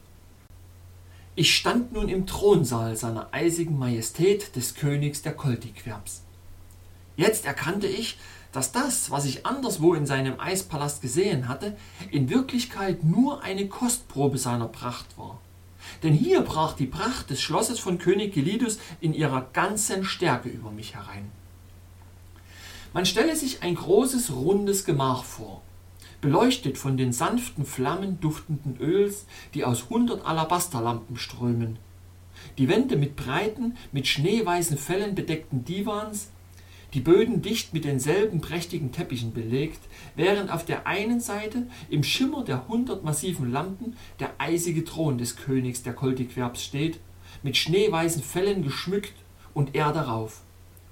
[1.36, 6.22] Ich stand nun im Thronsaal seiner eisigen Majestät des Königs der Koltiquerbs.
[7.16, 8.18] Jetzt erkannte ich,
[8.52, 11.76] dass das, was ich anderswo in seinem Eispalast gesehen hatte,
[12.12, 15.40] in Wirklichkeit nur eine Kostprobe seiner Pracht war.
[16.04, 20.70] Denn hier brach die Pracht des Schlosses von König Gelidus in ihrer ganzen Stärke über
[20.70, 21.32] mich herein.
[22.92, 25.62] Man stelle sich ein großes rundes Gemach vor,
[26.24, 31.78] beleuchtet von den sanften Flammen duftenden Öls, die aus hundert Alabasterlampen strömen.
[32.56, 36.30] Die Wände mit breiten, mit schneeweißen Fellen bedeckten Divans,
[36.94, 39.80] die Böden dicht mit denselben prächtigen Teppichen belegt,
[40.16, 45.36] während auf der einen Seite im Schimmer der hundert massiven Lampen der eisige Thron des
[45.36, 47.00] Königs der Koltiquerbs steht,
[47.42, 49.12] mit schneeweißen Fellen geschmückt
[49.52, 50.40] und er darauf,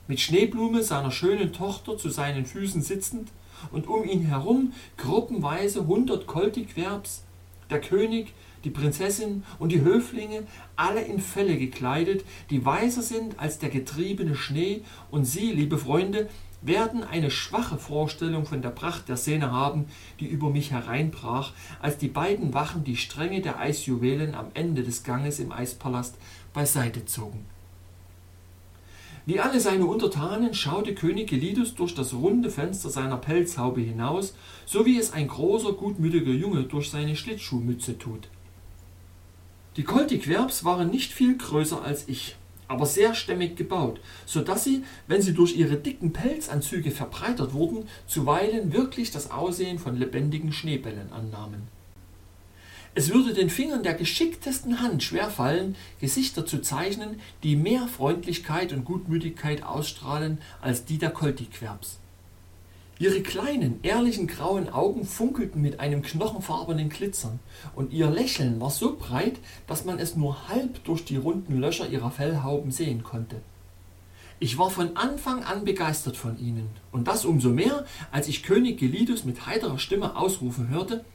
[0.09, 3.31] mit Schneeblume seiner schönen Tochter zu seinen Füßen sitzend
[3.70, 7.25] und um ihn herum gruppenweise hundert Koltigwerbs,
[7.70, 10.44] der König, die Prinzessin und die Höflinge,
[10.77, 16.29] alle in Felle gekleidet, die weißer sind als der getriebene Schnee, und sie, liebe Freunde,
[16.62, 19.87] werden eine schwache Vorstellung von der Pracht der Szene haben,
[20.20, 25.03] die über mich hereinbrach, als die beiden Wachen die Stränge der Eisjuwelen am Ende des
[25.03, 26.14] Ganges im Eispalast
[26.55, 27.52] beiseite zogen.
[29.25, 34.35] Wie alle seine Untertanen schaute König Gelidus durch das runde Fenster seiner Pelzhaube hinaus,
[34.67, 38.29] so wie es ein großer, gutmütiger Junge durch seine Schlittschuhmütze tut.
[39.77, 42.35] Die Koltikwerbs waren nicht viel größer als ich,
[42.67, 47.89] aber sehr stämmig gebaut, so dass sie, wenn sie durch ihre dicken Pelzanzüge verbreitert wurden,
[48.09, 51.69] zuweilen wirklich das Aussehen von lebendigen Schneebällen annahmen.
[52.94, 58.85] Es würde den Fingern der geschicktesten Hand schwerfallen, Gesichter zu zeichnen, die mehr Freundlichkeit und
[58.85, 61.98] Gutmütigkeit ausstrahlen als die der Koltiquerbs.
[62.98, 67.40] Ihre kleinen, ehrlichen grauen Augen funkelten mit einem knochenfarbenen Glitzern,
[67.74, 71.88] und ihr Lächeln war so breit, dass man es nur halb durch die runden Löcher
[71.88, 73.40] ihrer Fellhauben sehen konnte.
[74.38, 78.78] Ich war von Anfang an begeistert von ihnen, und das umso mehr, als ich König
[78.78, 81.07] Gelidus mit heiterer Stimme ausrufen hörte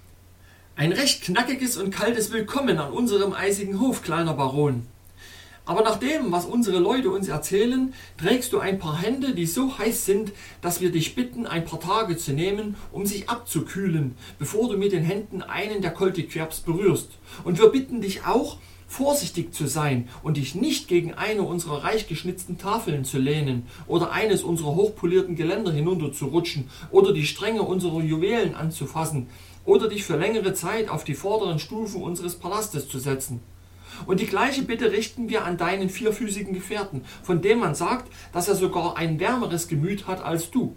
[0.77, 4.85] ein recht knackiges und kaltes Willkommen an unserem eisigen Hof, kleiner Baron.
[5.65, 9.79] Aber nach dem, was unsere Leute uns erzählen, trägst du ein paar Hände, die so
[9.79, 14.69] heiß sind, dass wir dich bitten, ein paar Tage zu nehmen, um sich abzukühlen, bevor
[14.69, 17.09] du mit den Händen einen der Koltiquerbs berührst.
[17.43, 22.07] Und wir bitten dich auch, vorsichtig zu sein und dich nicht gegen eine unserer reich
[22.07, 28.55] geschnitzten Tafeln zu lehnen oder eines unserer hochpolierten Geländer hinunterzurutschen oder die Stränge unserer Juwelen
[28.55, 29.27] anzufassen,
[29.67, 33.41] oder dich für längere Zeit auf die vorderen Stufen unseres Palastes zu setzen.
[34.05, 38.47] Und die gleiche Bitte richten wir an deinen vierfüßigen Gefährten, von dem man sagt, dass
[38.47, 40.75] er sogar ein wärmeres Gemüt hat als du.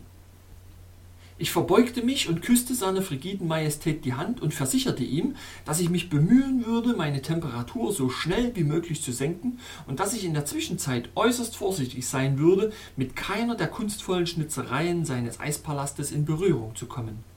[1.39, 5.89] Ich verbeugte mich und küsste seiner frigiden Majestät die Hand und versicherte ihm, dass ich
[5.89, 10.35] mich bemühen würde, meine Temperatur so schnell wie möglich zu senken und dass ich in
[10.35, 16.77] der Zwischenzeit äußerst vorsichtig sein würde, mit keiner der kunstvollen Schnitzereien seines Eispalastes in Berührung
[16.77, 17.30] zu kommen.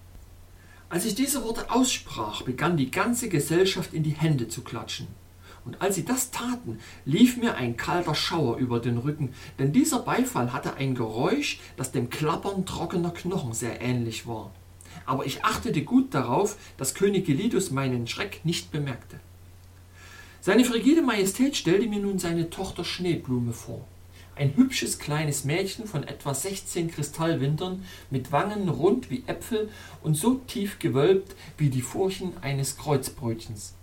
[0.93, 5.07] Als ich diese Worte aussprach, begann die ganze Gesellschaft in die Hände zu klatschen.
[5.65, 9.97] Und als sie das taten, lief mir ein kalter Schauer über den Rücken, denn dieser
[9.97, 14.51] Beifall hatte ein Geräusch, das dem Klappern trockener Knochen sehr ähnlich war.
[15.07, 19.19] Aber ich achtete gut darauf, dass König Gelidus meinen Schreck nicht bemerkte.
[20.41, 23.87] Seine frigide Majestät stellte mir nun seine Tochter Schneeblume vor
[24.35, 29.69] ein hübsches kleines Mädchen von etwa 16 Kristallwintern, mit Wangen rund wie Äpfel
[30.01, 33.73] und so tief gewölbt wie die Furchen eines Kreuzbrötchens.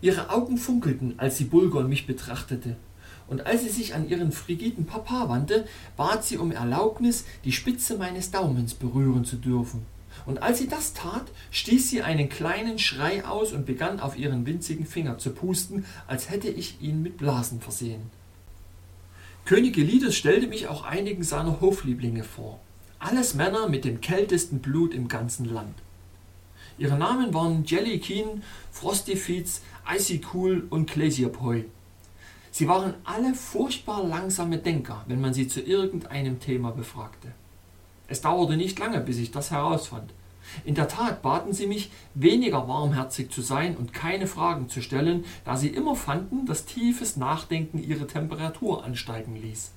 [0.00, 2.76] Ihre Augen funkelten, als sie Bulgon mich betrachtete,
[3.28, 7.98] und als sie sich an ihren frigiden Papa wandte, bat sie um Erlaubnis, die Spitze
[7.98, 9.84] meines Daumens berühren zu dürfen.
[10.24, 14.46] Und als sie das tat, stieß sie einen kleinen Schrei aus und begann auf ihren
[14.46, 18.10] winzigen Finger zu pusten, als hätte ich ihn mit Blasen versehen.
[19.46, 22.58] König Elides stellte mich auch einigen seiner Hoflieblinge vor.
[22.98, 25.76] Alles Männer mit dem kältesten Blut im ganzen Land.
[26.78, 31.64] Ihre Namen waren Jelly Keen, Frosty Feeds, Icy Cool und Klesiopoi.
[32.50, 37.28] Sie waren alle furchtbar langsame Denker, wenn man sie zu irgendeinem Thema befragte.
[38.08, 40.12] Es dauerte nicht lange, bis ich das herausfand.
[40.64, 45.24] In der Tat baten sie mich, weniger warmherzig zu sein und keine Fragen zu stellen,
[45.44, 49.72] da sie immer fanden, dass tiefes Nachdenken ihre Temperatur ansteigen ließ.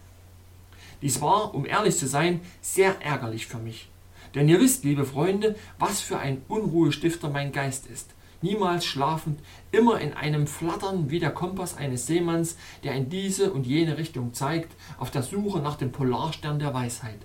[1.02, 3.90] Dies war, um ehrlich zu sein, sehr ärgerlich für mich.
[4.36, 8.12] Denn ihr wisst, liebe Freunde, was für ein Unruhestifter mein Geist ist.
[8.42, 9.40] Niemals schlafend,
[9.72, 14.34] immer in einem Flattern wie der Kompass eines Seemanns, der in diese und jene Richtung
[14.34, 17.20] zeigt, auf der Suche nach dem Polarstern der Weisheit.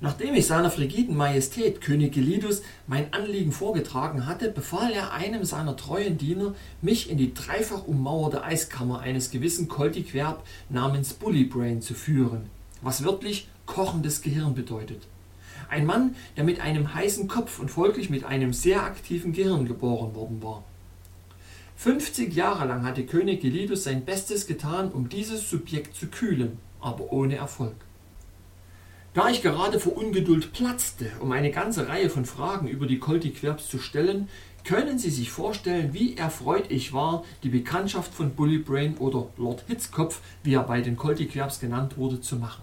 [0.00, 5.76] Nachdem ich seiner frigiden Majestät König Gelidus mein Anliegen vorgetragen hatte, befahl er einem seiner
[5.76, 12.42] treuen Diener, mich in die dreifach ummauerte Eiskammer eines gewissen Koltiquerb namens Bullybrain zu führen,
[12.80, 15.02] was wörtlich kochendes Gehirn bedeutet.
[15.68, 20.14] Ein Mann, der mit einem heißen Kopf und folglich mit einem sehr aktiven Gehirn geboren
[20.14, 20.62] worden war.
[21.74, 27.12] 50 Jahre lang hatte König Gelidus sein Bestes getan, um dieses Subjekt zu kühlen, aber
[27.12, 27.74] ohne Erfolg.
[29.18, 33.66] Da ich gerade vor Ungeduld platzte, um eine ganze Reihe von Fragen über die Koltiquerbs
[33.66, 34.28] zu stellen,
[34.62, 39.64] können Sie sich vorstellen, wie erfreut ich war, die Bekanntschaft von Bully Brain oder Lord
[39.66, 42.62] Hitzkopf, wie er bei den Koltiquerbs genannt wurde, zu machen.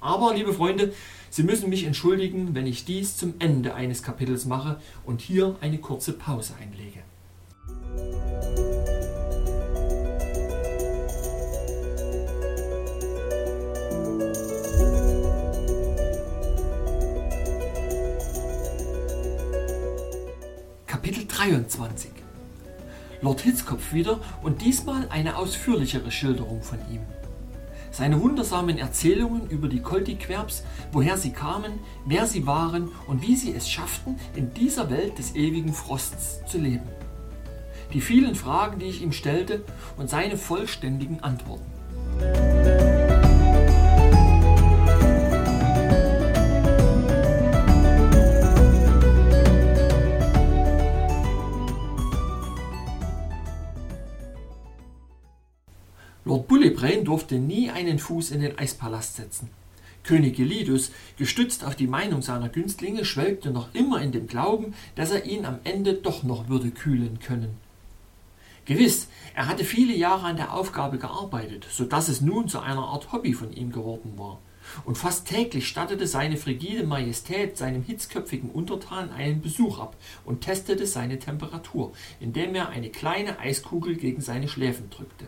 [0.00, 0.92] Aber, liebe Freunde,
[1.30, 5.78] Sie müssen mich entschuldigen, wenn ich dies zum Ende eines Kapitels mache und hier eine
[5.78, 7.04] kurze Pause einlege.
[21.44, 22.10] 23
[23.20, 27.02] Lord Hitzkopf wieder und diesmal eine ausführlichere Schilderung von ihm.
[27.90, 33.52] Seine wundersamen Erzählungen über die Koltiquerbs, woher sie kamen, wer sie waren und wie sie
[33.52, 36.88] es schafften, in dieser Welt des ewigen Frosts zu leben.
[37.92, 39.64] Die vielen Fragen, die ich ihm stellte
[39.98, 41.70] und seine vollständigen Antworten.
[56.44, 59.48] Lord Bullibrain durfte nie einen Fuß in den Eispalast setzen.
[60.02, 65.10] König Gelidus, gestützt auf die Meinung seiner Günstlinge, schwelgte noch immer in dem Glauben, dass
[65.10, 67.56] er ihn am Ende doch noch würde kühlen können.
[68.66, 72.84] Gewiss, er hatte viele Jahre an der Aufgabe gearbeitet, so dass es nun zu einer
[72.88, 74.38] Art Hobby von ihm geworden war.
[74.84, 80.86] Und fast täglich stattete seine frigide Majestät seinem hitzköpfigen Untertan einen Besuch ab und testete
[80.86, 85.24] seine Temperatur, indem er eine kleine Eiskugel gegen seine Schläfen drückte.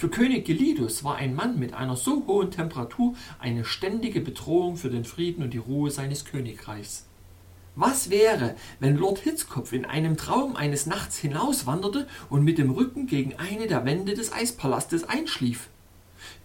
[0.00, 4.88] Für König Gelidus war ein Mann mit einer so hohen Temperatur eine ständige Bedrohung für
[4.88, 7.04] den Frieden und die Ruhe seines Königreichs.
[7.76, 13.08] Was wäre, wenn Lord Hitzkopf in einem Traum eines Nachts hinauswanderte und mit dem Rücken
[13.08, 15.68] gegen eine der Wände des Eispalastes einschlief?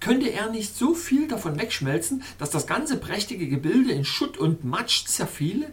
[0.02, 4.66] Könnte er nicht so viel davon wegschmelzen, dass das ganze prächtige Gebilde in Schutt und
[4.66, 5.72] Matsch zerfiele?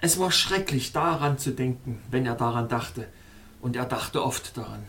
[0.00, 3.08] Es war schrecklich daran zu denken, wenn er daran dachte,
[3.60, 4.84] und er dachte oft daran.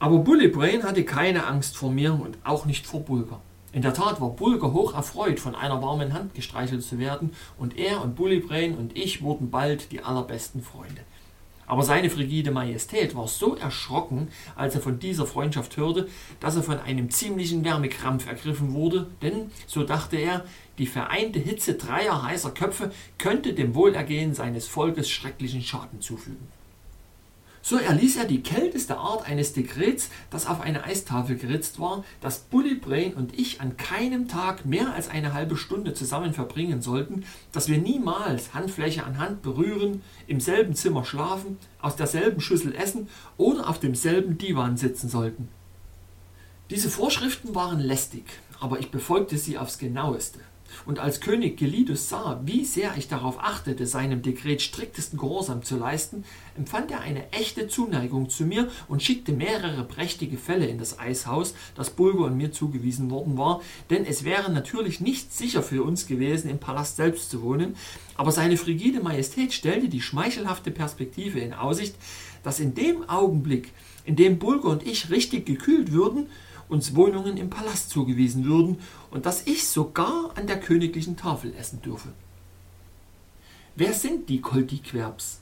[0.00, 3.40] Aber Bully Brain hatte keine Angst vor mir und auch nicht vor Bulger.
[3.72, 7.76] In der Tat war Bulger hoch erfreut, von einer warmen Hand gestreichelt zu werden, und
[7.76, 11.02] er und Bully Brain und ich wurden bald die allerbesten Freunde.
[11.66, 16.08] Aber seine frigide Majestät war so erschrocken, als er von dieser Freundschaft hörte,
[16.40, 20.44] dass er von einem ziemlichen Wärmekrampf ergriffen wurde, denn, so dachte er,
[20.78, 26.57] die vereinte Hitze dreier heißer Köpfe könnte dem Wohlergehen seines Volkes schrecklichen Schaden zufügen.
[27.62, 32.38] So erließ er die kälteste Art eines Dekrets, das auf eine Eistafel geritzt war, dass
[32.38, 37.24] Bully Brain und ich an keinem Tag mehr als eine halbe Stunde zusammen verbringen sollten,
[37.52, 43.08] dass wir niemals Handfläche an Hand berühren, im selben Zimmer schlafen, aus derselben Schüssel essen
[43.36, 45.48] oder auf demselben Divan sitzen sollten.
[46.70, 48.24] Diese Vorschriften waren lästig,
[48.60, 50.40] aber ich befolgte sie aufs genaueste.
[50.86, 55.76] Und als König Gelidus sah, wie sehr ich darauf achtete, seinem Dekret striktesten Gehorsam zu
[55.76, 56.24] leisten,
[56.56, 61.54] empfand er eine echte Zuneigung zu mir und schickte mehrere prächtige Fälle in das Eishaus,
[61.74, 63.60] das Bulger und mir zugewiesen worden war,
[63.90, 67.76] denn es wäre natürlich nicht sicher für uns gewesen, im Palast selbst zu wohnen,
[68.16, 71.94] aber seine frigide Majestät stellte die schmeichelhafte Perspektive in Aussicht,
[72.42, 73.72] dass in dem Augenblick,
[74.04, 76.26] in dem Bulger und ich richtig gekühlt würden,
[76.68, 78.78] uns Wohnungen im Palast zugewiesen würden
[79.10, 82.08] und dass ich sogar an der königlichen Tafel essen dürfe.
[83.76, 85.40] Wer sind die Koltiquerbs?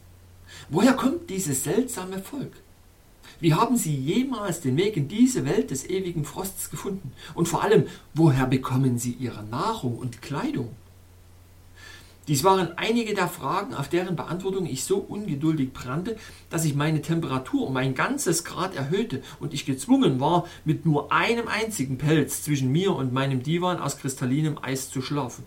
[0.68, 2.52] Woher kommt dieses seltsame Volk?
[3.40, 7.12] Wie haben sie jemals den Weg in diese Welt des ewigen Frosts gefunden?
[7.34, 10.74] Und vor allem, woher bekommen sie ihre Nahrung und Kleidung?
[12.28, 16.16] Dies waren einige der Fragen, auf deren Beantwortung ich so ungeduldig brannte,
[16.50, 21.12] dass ich meine Temperatur um ein ganzes Grad erhöhte und ich gezwungen war, mit nur
[21.12, 25.44] einem einzigen Pelz zwischen mir und meinem Divan aus kristallinem Eis zu schlafen.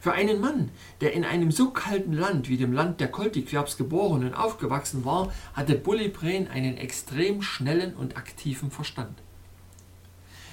[0.00, 0.70] Für einen Mann,
[1.02, 5.30] der in einem so kalten Land wie dem Land der Koltiquerbs geboren und aufgewachsen war,
[5.52, 9.18] hatte Bullibrain einen extrem schnellen und aktiven Verstand.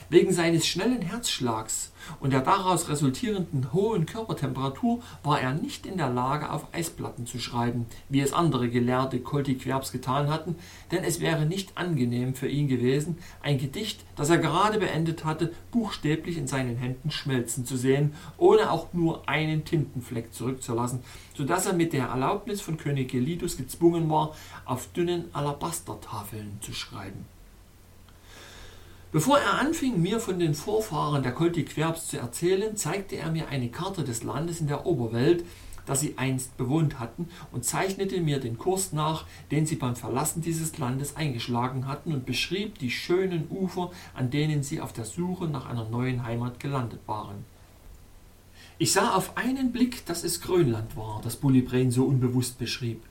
[0.10, 1.92] Wegen seines schnellen Herzschlags
[2.22, 7.40] und der daraus resultierenden hohen Körpertemperatur war er nicht in der Lage, auf Eisplatten zu
[7.40, 10.56] schreiben, wie es andere gelehrte Koltiquerbs getan hatten,
[10.92, 15.52] denn es wäre nicht angenehm für ihn gewesen, ein Gedicht, das er gerade beendet hatte,
[15.72, 21.00] buchstäblich in seinen Händen schmelzen zu sehen, ohne auch nur einen Tintenfleck zurückzulassen,
[21.36, 24.34] so dass er mit der Erlaubnis von König Gelidus gezwungen war,
[24.64, 27.26] auf dünnen Alabastertafeln zu schreiben.
[29.14, 33.70] Bevor er anfing, mir von den Vorfahren der Koltiquerbs zu erzählen, zeigte er mir eine
[33.70, 35.46] Karte des Landes in der Oberwelt,
[35.86, 40.42] das sie einst bewohnt hatten, und zeichnete mir den Kurs nach, den sie beim Verlassen
[40.42, 45.46] dieses Landes eingeschlagen hatten, und beschrieb die schönen Ufer, an denen sie auf der Suche
[45.46, 47.46] nach einer neuen Heimat gelandet waren.
[48.78, 53.02] Ich sah auf einen Blick, dass es Grönland war, das Bullibrain so unbewusst beschrieb.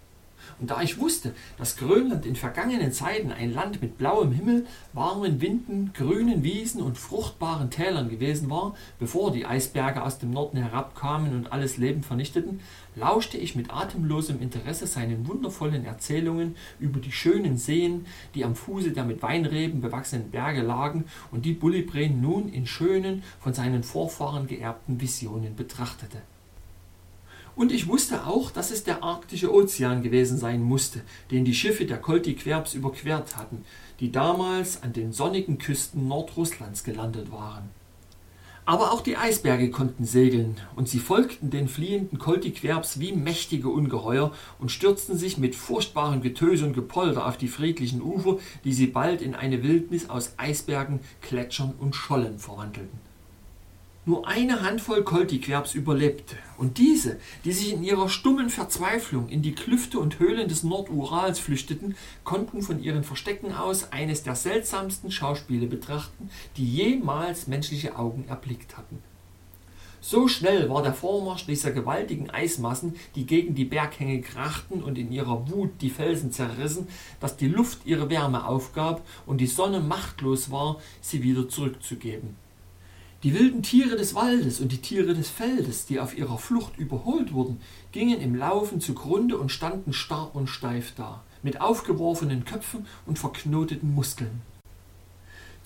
[0.61, 5.40] Und da ich wusste, dass Grönland in vergangenen Zeiten ein Land mit blauem Himmel, warmen
[5.40, 11.34] Winden, grünen Wiesen und fruchtbaren Tälern gewesen war, bevor die Eisberge aus dem Norden herabkamen
[11.34, 12.61] und alles Leben vernichteten,
[12.94, 18.92] lauschte ich mit atemlosem Interesse seinen wundervollen Erzählungen über die schönen Seen, die am Fuße
[18.92, 24.47] der mit Weinreben bewachsenen Berge lagen und die Bullibrain nun in schönen, von seinen Vorfahren
[24.47, 26.18] geerbten Visionen betrachtete.
[27.57, 31.00] Und ich wusste auch, dass es der arktische Ozean gewesen sein musste,
[31.30, 33.64] den die Schiffe der Kolti-Querbs überquert hatten,
[33.98, 37.70] die damals an den sonnigen Küsten Nordrusslands gelandet waren.
[38.66, 44.32] Aber auch die Eisberge konnten segeln, und sie folgten den fliehenden Kolti-Querbs wie mächtige Ungeheuer
[44.59, 49.22] und stürzten sich mit furchtbarem Getöse und Gepolter auf die friedlichen Ufer, die sie bald
[49.22, 53.05] in eine Wildnis aus Eisbergen, Gletschern und Schollen verwandelten.
[54.09, 59.57] Nur eine Handvoll Koltiquerbs überlebte, und diese, die sich in ihrer stummen Verzweiflung in die
[59.57, 65.66] Klüfte und Höhlen des Nordurals flüchteten, konnten von ihren Verstecken aus eines der seltsamsten Schauspiele
[65.66, 69.02] betrachten, die jemals menschliche Augen erblickt hatten.
[70.00, 75.11] So schnell war der Vormarsch dieser gewaltigen Eismassen, die gegen die Berghänge krachten und in
[75.11, 76.86] ihrer Wut die Felsen zerrissen,
[77.18, 82.45] dass die Luft ihre Wärme aufgab und die Sonne machtlos war, sie wieder zurückzugeben.
[83.23, 87.33] Die wilden Tiere des Waldes und die Tiere des Feldes, die auf ihrer Flucht überholt
[87.33, 87.61] wurden,
[87.91, 93.95] gingen im Laufen zugrunde und standen starr und steif da, mit aufgeworfenen Köpfen und verknoteten
[93.95, 94.43] Muskeln.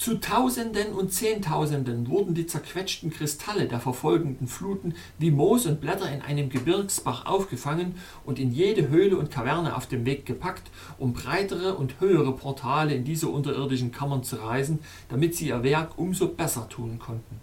[0.01, 6.11] Zu Tausenden und Zehntausenden wurden die zerquetschten Kristalle der verfolgenden Fluten wie Moos und Blätter
[6.11, 11.13] in einem Gebirgsbach aufgefangen und in jede Höhle und Kaverne auf dem Weg gepackt, um
[11.13, 14.79] breitere und höhere Portale in diese unterirdischen Kammern zu reißen,
[15.11, 17.39] damit sie ihr Werk umso besser tun konnten.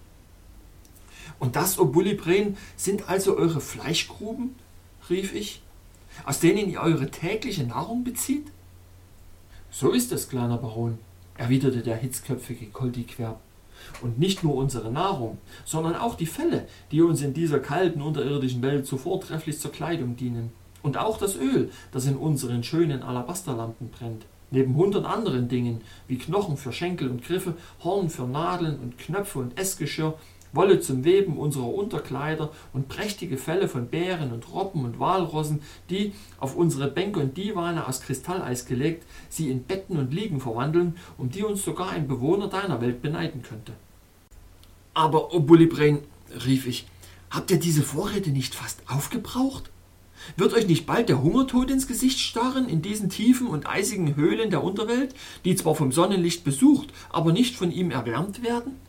[1.37, 4.55] Und das, O Bullybren, sind also eure Fleischgruben?
[5.11, 5.61] rief ich,
[6.25, 8.47] aus denen ihr eure tägliche Nahrung bezieht?
[9.69, 10.97] So ist es, kleiner Baron,
[11.37, 13.39] erwiderte der hitzköpfige Koldiquerb.
[14.01, 18.61] Und nicht nur unsere Nahrung, sondern auch die Felle, die uns in dieser kalten unterirdischen
[18.61, 20.51] Welt so vortrefflich zur Kleidung dienen.
[20.81, 24.25] Und auch das Öl, das in unseren schönen Alabasterlampen brennt.
[24.49, 29.39] Neben hundert anderen Dingen, wie Knochen für Schenkel und Griffe, Horn für Nadeln und Knöpfe
[29.39, 30.17] und Essgeschirr,
[30.57, 36.13] Wolle zum Weben unserer Unterkleider und prächtige Felle von Bären und Robben und Walrossen, die,
[36.39, 41.29] auf unsere Bänke und Divane aus Kristalleis gelegt, sie in Betten und Liegen verwandeln, um
[41.29, 43.71] die uns sogar ein Bewohner deiner Welt beneiden könnte.
[44.93, 45.99] Aber, O Bullibrain,
[46.45, 46.87] rief ich,
[47.29, 49.69] habt ihr diese Vorräte nicht fast aufgebraucht?
[50.35, 54.49] Wird euch nicht bald der Hungertod ins Gesicht starren in diesen tiefen und eisigen Höhlen
[54.49, 55.13] der Unterwelt,
[55.45, 58.86] die zwar vom Sonnenlicht besucht, aber nicht von ihm erwärmt werden?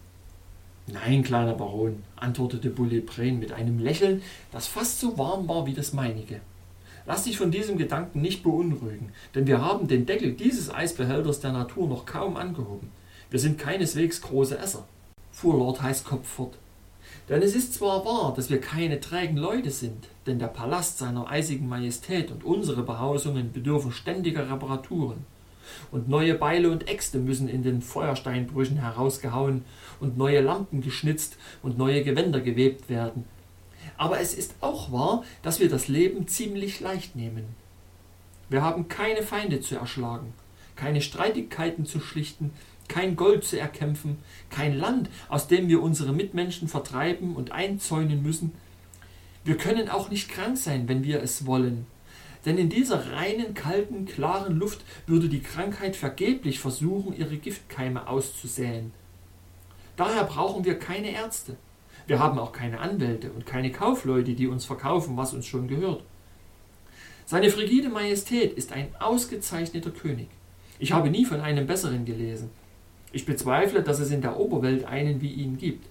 [0.91, 4.22] Nein, kleiner Baron, antwortete Bullebrain mit einem Lächeln,
[4.53, 6.41] das fast so warm war wie das meinige.
[7.05, 11.53] Lass dich von diesem Gedanken nicht beunruhigen, denn wir haben den Deckel dieses Eisbehälters der
[11.53, 12.91] Natur noch kaum angehoben.
[13.30, 14.86] Wir sind keineswegs große Esser,
[15.30, 16.55] fuhr Lord Heißkopf fort.
[17.28, 21.28] Denn es ist zwar wahr, dass wir keine trägen Leute sind, denn der Palast seiner
[21.30, 25.26] eisigen Majestät und unsere Behausungen bedürfen ständiger Reparaturen
[25.91, 29.64] und neue Beile und Äxte müssen in den Feuersteinbrüchen herausgehauen
[30.01, 33.25] und neue Lampen geschnitzt und neue Gewänder gewebt werden.
[33.97, 37.45] Aber es ist auch wahr, dass wir das Leben ziemlich leicht nehmen.
[38.49, 40.33] Wir haben keine Feinde zu erschlagen,
[40.77, 42.53] keine Streitigkeiten zu schlichten,
[42.89, 44.19] kein Gold zu erkämpfen,
[44.51, 48.53] kein Land, aus dem wir unsere Mitmenschen vertreiben und einzäunen müssen.
[49.45, 51.87] Wir können auch nicht krank sein, wenn wir es wollen,
[52.49, 58.92] denn in dieser reinen, kalten, klaren Luft würde die Krankheit vergeblich versuchen, ihre Giftkeime auszusäen.
[59.99, 61.57] Daher brauchen wir keine Ärzte.
[62.07, 66.03] Wir haben auch keine Anwälte und keine Kaufleute, die uns verkaufen, was uns schon gehört.
[67.26, 70.28] Seine frigide Majestät ist ein ausgezeichneter König.
[70.78, 72.49] Ich habe nie von einem besseren gelesen.
[73.12, 75.86] Ich bezweifle, dass es in der Oberwelt einen wie ihn gibt.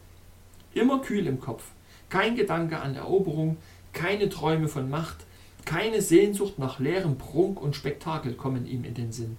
[0.73, 1.65] Immer kühl im Kopf,
[2.09, 3.57] kein Gedanke an Eroberung,
[3.93, 5.26] keine Träume von Macht,
[5.67, 9.37] keine Sehnsucht nach leerem Prunk und Spektakel kommen ihm in den Sinn.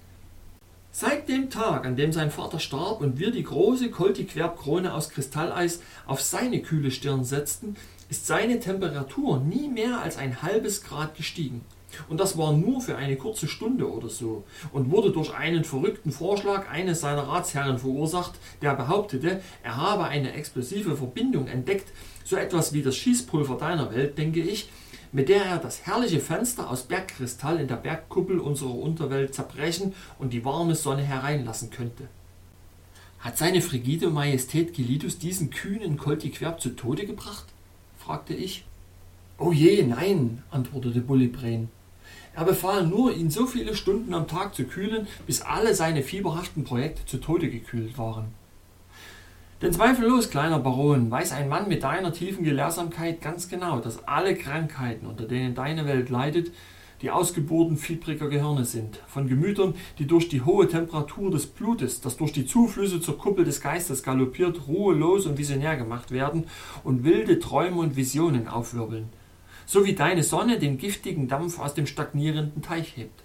[0.93, 5.81] Seit dem Tag, an dem sein Vater starb und wir die große Koltiquerb-Krone aus Kristalleis
[6.07, 7.77] auf seine kühle Stirn setzten,
[8.11, 11.63] ist seine Temperatur nie mehr als ein halbes Grad gestiegen.
[12.11, 16.13] Und das war nur für eine kurze Stunde oder so und wurde durch einen verrückten
[16.13, 21.91] Vorschlag eines seiner Ratsherren verursacht, der behauptete, er habe eine explosive Verbindung entdeckt,
[22.25, 24.69] so etwas wie das Schießpulver deiner Welt, denke ich,
[25.13, 30.33] mit der er das herrliche Fenster aus Bergkristall in der Bergkuppel unserer Unterwelt zerbrechen und
[30.33, 32.09] die warme Sonne hereinlassen könnte.
[33.21, 37.47] Hat seine frigide Majestät Gelidus diesen kühnen Koltiquerb zu Tode gebracht?
[37.99, 38.65] fragte ich.
[39.39, 41.69] Oh je, nein, antwortete Bullibrain.
[42.35, 46.65] Er befahl nur, ihn so viele Stunden am Tag zu kühlen, bis alle seine fieberhaften
[46.65, 48.38] Projekte zu Tode gekühlt waren.
[49.61, 54.37] Denn zweifellos, kleiner Baron, weiß ein Mann mit deiner tiefen Gelehrsamkeit ganz genau, dass alle
[54.37, 56.53] Krankheiten, unter denen deine Welt leidet,
[57.03, 62.17] die Ausgeburten fiebriger Gehirne sind, von Gemütern, die durch die hohe Temperatur des Blutes, das
[62.17, 66.47] durch die Zuflüsse zur Kuppel des Geistes galoppiert, ruhelos und visionär gemacht werden
[66.85, 69.09] und wilde Träume und Visionen aufwirbeln.
[69.69, 73.23] so wie deine Sonne den giftigen Dampf aus dem stagnierenden Teich hebt.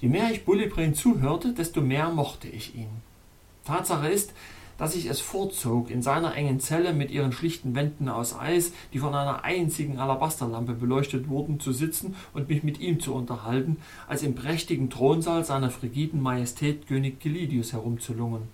[0.00, 3.09] Je mehr ich Bullibrain zuhörte, desto mehr mochte ich ihn.
[3.64, 4.32] Tatsache ist,
[4.80, 8.98] dass ich es vorzog, in seiner engen Zelle mit ihren schlichten Wänden aus Eis, die
[8.98, 13.76] von einer einzigen Alabasterlampe beleuchtet wurden, zu sitzen und mich mit ihm zu unterhalten,
[14.08, 18.48] als im prächtigen Thronsaal seiner frigiden Majestät König Gelidius herumzulungern.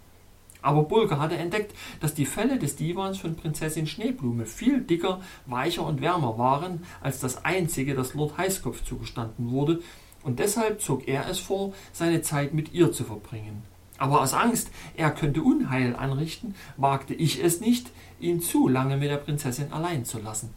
[0.63, 5.87] Aber Bulger hatte entdeckt, dass die Felle des Divans von Prinzessin Schneeblume viel dicker, weicher
[5.87, 9.81] und wärmer waren als das einzige, das Lord Heißkopf zugestanden wurde,
[10.25, 13.63] und deshalb zog er es vor, seine Zeit mit ihr zu verbringen.
[13.99, 17.91] Aber aus Angst, er könnte Unheil anrichten, wagte ich es nicht,
[18.21, 20.51] ihn zu lange mit der Prinzessin allein zu lassen.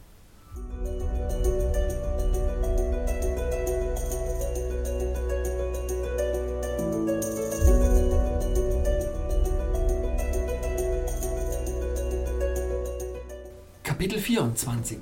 [13.82, 14.98] Kapitel 24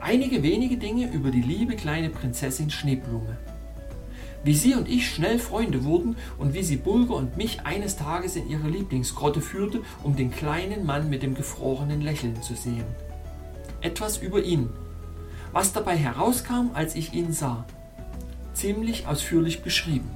[0.00, 3.38] Einige wenige Dinge über die liebe kleine Prinzessin Schneeblume.
[4.42, 8.36] Wie sie und ich schnell Freunde wurden und wie sie Bulger und mich eines Tages
[8.36, 12.84] in ihre Lieblingsgrotte führte, um den kleinen Mann mit dem gefrorenen Lächeln zu sehen.
[13.82, 14.70] Etwas über ihn.
[15.52, 17.66] Was dabei herauskam, als ich ihn sah.
[18.54, 20.10] Ziemlich ausführlich beschrieben.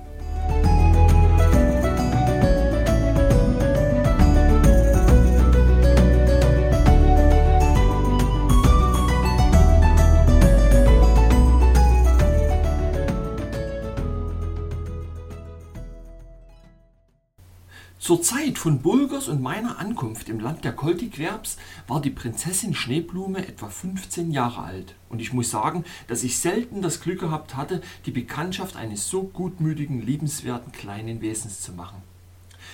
[18.04, 21.56] Zur Zeit von Bulgers und meiner Ankunft im Land der Koltiquerbs
[21.88, 24.94] war die Prinzessin Schneeblume etwa 15 Jahre alt.
[25.08, 29.22] Und ich muss sagen, dass ich selten das Glück gehabt hatte, die Bekanntschaft eines so
[29.22, 32.02] gutmütigen, liebenswerten kleinen Wesens zu machen.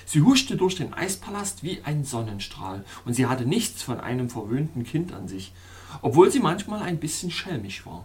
[0.04, 4.82] Sie huschte durch den Eispalast wie ein Sonnenstrahl, und sie hatte nichts von einem verwöhnten
[4.82, 5.52] Kind an sich,
[6.02, 8.04] obwohl sie manchmal ein bisschen schelmisch war.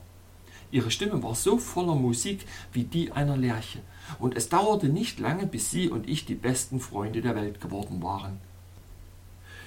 [0.70, 3.80] Ihre Stimme war so voller Musik wie die einer Lerche,
[4.20, 8.02] und es dauerte nicht lange, bis sie und ich die besten Freunde der Welt geworden
[8.02, 8.40] waren.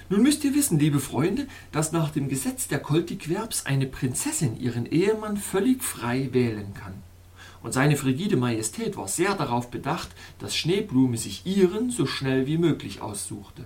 [0.09, 4.87] Nun müsst ihr wissen, liebe Freunde, dass nach dem Gesetz der Koltiquerbs eine Prinzessin ihren
[4.87, 6.95] Ehemann völlig frei wählen kann.
[7.61, 10.09] Und seine frigide Majestät war sehr darauf bedacht,
[10.39, 13.65] dass Schneeblume sich ihren so schnell wie möglich aussuchte.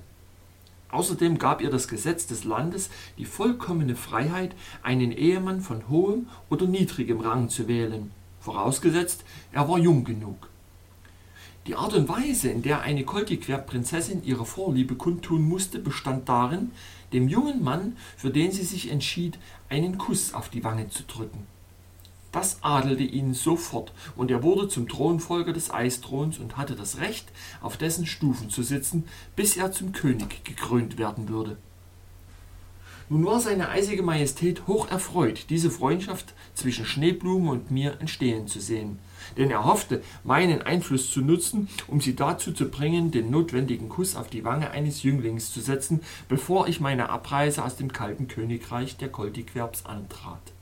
[0.89, 4.53] Außerdem gab ihr das Gesetz des Landes die vollkommene Freiheit,
[4.83, 8.11] einen Ehemann von hohem oder niedrigem Rang zu wählen,
[8.41, 10.49] vorausgesetzt, er war jung genug.
[11.65, 16.71] Die Art und Weise, in der eine Koltiquer-Prinzessin ihre Vorliebe kundtun musste, bestand darin,
[17.13, 19.39] dem jungen Mann, für den sie sich entschied,
[19.69, 21.47] einen Kuss auf die Wange zu drücken.
[22.33, 27.31] Das adelte ihn sofort, und er wurde zum Thronfolger des Eisthrons und hatte das Recht,
[27.61, 29.05] auf dessen Stufen zu sitzen,
[29.37, 31.55] bis er zum König gekrönt werden würde.
[33.07, 38.59] Nun war seine eisige Majestät hoch erfreut, diese Freundschaft zwischen Schneeblume und mir entstehen zu
[38.59, 38.99] sehen,
[39.37, 44.15] denn er hoffte, meinen Einfluss zu nutzen, um sie dazu zu bringen, den notwendigen Kuss
[44.15, 48.97] auf die Wange eines Jünglings zu setzen, bevor ich meine Abreise aus dem kalten Königreich
[48.97, 50.53] der Koltiquerbs antrat.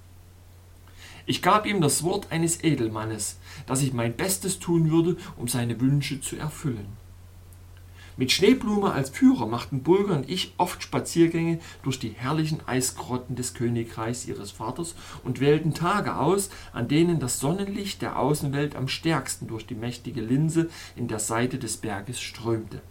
[1.25, 5.79] Ich gab ihm das Wort eines Edelmannes, dass ich mein Bestes tun würde, um seine
[5.79, 7.00] Wünsche zu erfüllen.
[8.21, 13.55] Mit Schneeblume als Führer machten Bulger und ich oft Spaziergänge durch die herrlichen Eisgrotten des
[13.55, 14.93] Königreichs ihres Vaters
[15.23, 20.21] und wählten Tage aus, an denen das Sonnenlicht der Außenwelt am stärksten durch die mächtige
[20.21, 22.83] Linse in der Seite des Berges strömte.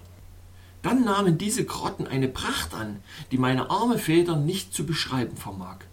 [0.83, 2.97] Dann nahmen diese Grotten eine Pracht an,
[3.31, 5.85] die meine arme Feder nicht zu beschreiben vermag.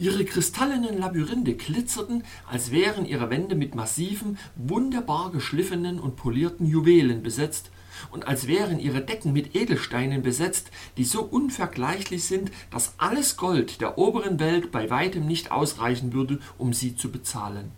[0.00, 7.22] Ihre kristallenen Labyrinthe glitzerten, als wären ihre Wände mit massiven, wunderbar geschliffenen und polierten Juwelen
[7.22, 7.70] besetzt,
[8.10, 13.80] und als wären ihre Decken mit Edelsteinen besetzt, die so unvergleichlich sind, dass alles Gold
[13.80, 17.70] der oberen Welt bei weitem nicht ausreichen würde, um sie zu bezahlen.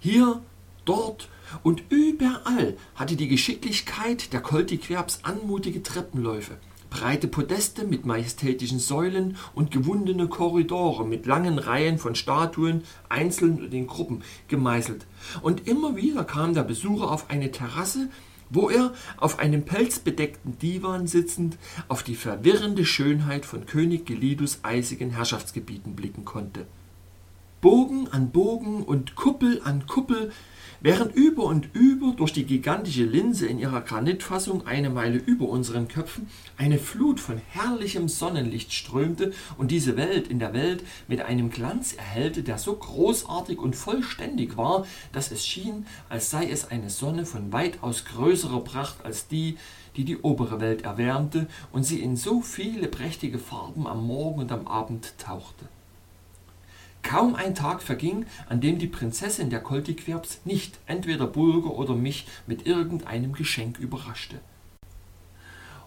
[0.00, 0.42] Hier,
[0.84, 1.28] dort
[1.62, 6.56] und überall hatte die Geschicklichkeit der Koltiquerbs anmutige Treppenläufe,
[6.90, 13.74] breite Podeste mit majestätischen Säulen und gewundene Korridore mit langen Reihen von Statuen, einzeln und
[13.74, 15.06] in Gruppen, gemeißelt.
[15.42, 18.08] Und immer wieder kam der Besucher auf eine Terrasse,
[18.50, 21.56] wo er, auf einem pelzbedeckten Divan sitzend,
[21.88, 26.66] auf die verwirrende Schönheit von König Gelidus eisigen Herrschaftsgebieten blicken konnte.
[27.60, 30.32] Bogen an Bogen und Kuppel an Kuppel,
[30.84, 35.88] während über und über durch die gigantische Linse in ihrer Granitfassung eine Meile über unseren
[35.88, 36.28] Köpfen
[36.58, 41.94] eine Flut von herrlichem Sonnenlicht strömte und diese Welt in der Welt mit einem Glanz
[41.94, 47.24] erhellte, der so großartig und vollständig war, dass es schien, als sei es eine Sonne
[47.24, 49.56] von weitaus größerer Pracht als die,
[49.96, 54.52] die die obere Welt erwärmte und sie in so viele prächtige Farben am Morgen und
[54.52, 55.64] am Abend tauchte.
[57.04, 62.26] Kaum ein Tag verging, an dem die Prinzessin der Koltiquerbs nicht entweder Bulger oder mich
[62.46, 64.40] mit irgendeinem Geschenk überraschte.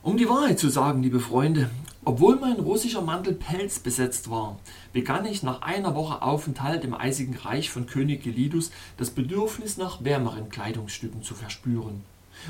[0.03, 1.69] Um die Wahrheit zu sagen, liebe Freunde,
[2.05, 4.57] obwohl mein russischer Mantel pelzbesetzt war,
[4.93, 10.03] begann ich nach einer Woche Aufenthalt im eisigen Reich von König Gelidus das Bedürfnis nach
[10.03, 12.03] wärmeren Kleidungsstücken zu verspüren.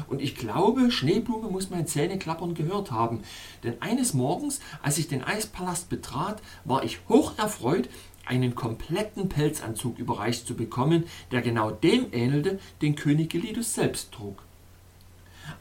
[0.07, 3.21] Und ich glaube, Schneeblume muss mein Zähneklappern gehört haben,
[3.63, 7.89] denn eines Morgens, als ich den Eispalast betrat, war ich hoch erfreut,
[8.27, 14.41] einen kompletten Pelzanzug überreicht zu bekommen, der genau dem ähnelte, den König Gelidus selbst trug.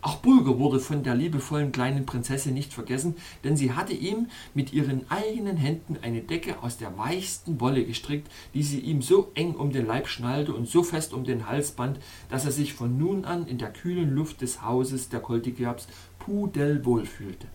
[0.01, 3.15] Auch Bulger wurde von der liebevollen kleinen Prinzessin nicht vergessen,
[3.45, 8.31] denn sie hatte ihm mit ihren eigenen Händen eine Decke aus der weichsten Wolle gestrickt,
[8.55, 11.73] die sie ihm so eng um den Leib schnallte und so fest um den Hals
[11.73, 11.99] band,
[12.29, 15.87] dass er sich von nun an in der kühlen Luft des Hauses der Koltigerbs
[16.19, 17.47] pudelwohl fühlte.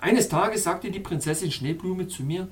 [0.00, 2.48] Eines Tages sagte die Prinzessin Schneeblume zu mir,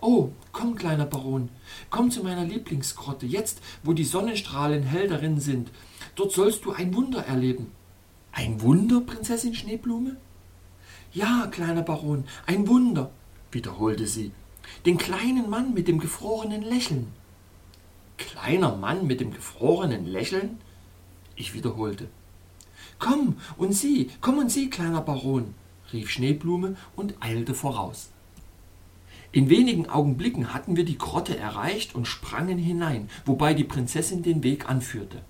[0.00, 1.48] Oh, komm, kleiner Baron,
[1.90, 5.70] komm zu meiner Lieblingsgrotte, jetzt, wo die Sonnenstrahlen hell darin sind.
[6.14, 7.72] Dort sollst du ein Wunder erleben.
[8.30, 10.16] Ein Wunder, Prinzessin Schneeblume?
[11.12, 13.10] Ja, kleiner Baron, ein Wunder,
[13.50, 14.30] wiederholte sie.
[14.86, 17.08] Den kleinen Mann mit dem gefrorenen Lächeln.
[18.18, 20.58] Kleiner Mann mit dem gefrorenen Lächeln?
[21.34, 22.08] Ich wiederholte.
[23.00, 25.54] Komm und sieh, komm und sieh, kleiner Baron,
[25.92, 28.10] rief Schneeblume und eilte voraus.
[29.30, 34.42] In wenigen Augenblicken hatten wir die Grotte erreicht und sprangen hinein, wobei die Prinzessin den
[34.42, 35.20] Weg anführte.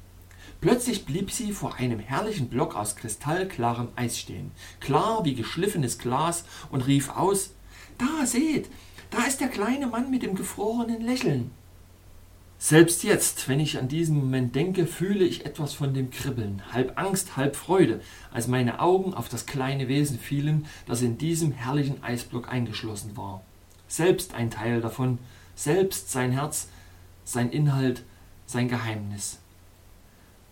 [0.60, 6.44] Plötzlich blieb sie vor einem herrlichen Block aus kristallklarem Eis stehen, klar wie geschliffenes Glas,
[6.70, 7.54] und rief aus
[7.98, 8.68] Da seht,
[9.10, 11.50] da ist der kleine Mann mit dem gefrorenen Lächeln.
[12.60, 16.98] Selbst jetzt, wenn ich an diesen Moment denke, fühle ich etwas von dem Kribbeln, halb
[16.98, 18.00] Angst, halb Freude,
[18.32, 23.42] als meine Augen auf das kleine Wesen fielen, das in diesem herrlichen Eisblock eingeschlossen war
[23.88, 25.18] selbst ein Teil davon,
[25.54, 26.68] selbst sein Herz,
[27.24, 28.04] sein Inhalt,
[28.46, 29.38] sein Geheimnis.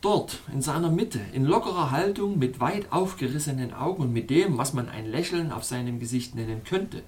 [0.01, 4.73] Dort, in seiner Mitte, in lockerer Haltung, mit weit aufgerissenen Augen und mit dem, was
[4.73, 7.03] man ein Lächeln auf seinem Gesicht nennen könnte,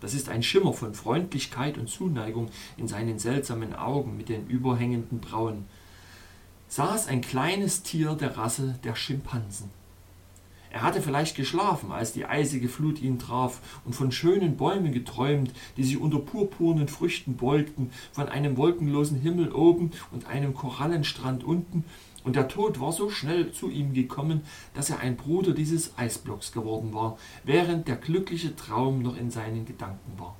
[0.00, 5.20] das ist ein Schimmer von Freundlichkeit und Zuneigung in seinen seltsamen Augen mit den überhängenden
[5.20, 5.66] Brauen,
[6.68, 9.70] saß ein kleines Tier der Rasse der Schimpansen.
[10.72, 15.52] Er hatte vielleicht geschlafen, als die eisige Flut ihn traf, und von schönen Bäumen geträumt,
[15.76, 21.84] die sich unter purpurnen Früchten beugten, von einem wolkenlosen Himmel oben und einem Korallenstrand unten,
[22.24, 24.42] und der Tod war so schnell zu ihm gekommen,
[24.72, 29.66] dass er ein Bruder dieses Eisblocks geworden war, während der glückliche Traum noch in seinen
[29.66, 30.36] Gedanken war.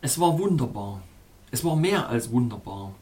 [0.00, 1.02] Es war wunderbar.
[1.52, 2.94] Es war mehr als wunderbar.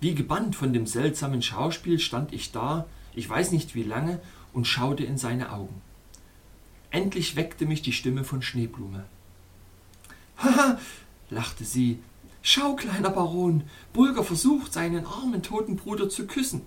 [0.00, 4.20] Wie gebannt von dem seltsamen Schauspiel stand ich da, ich weiß nicht wie lange,
[4.54, 5.82] und schaute in seine Augen.
[6.90, 9.04] Endlich weckte mich die Stimme von Schneeblume.
[10.38, 10.78] Haha,
[11.28, 11.98] lachte sie.
[12.40, 16.62] Schau, kleiner Baron, Bulger versucht, seinen armen toten Bruder zu küssen.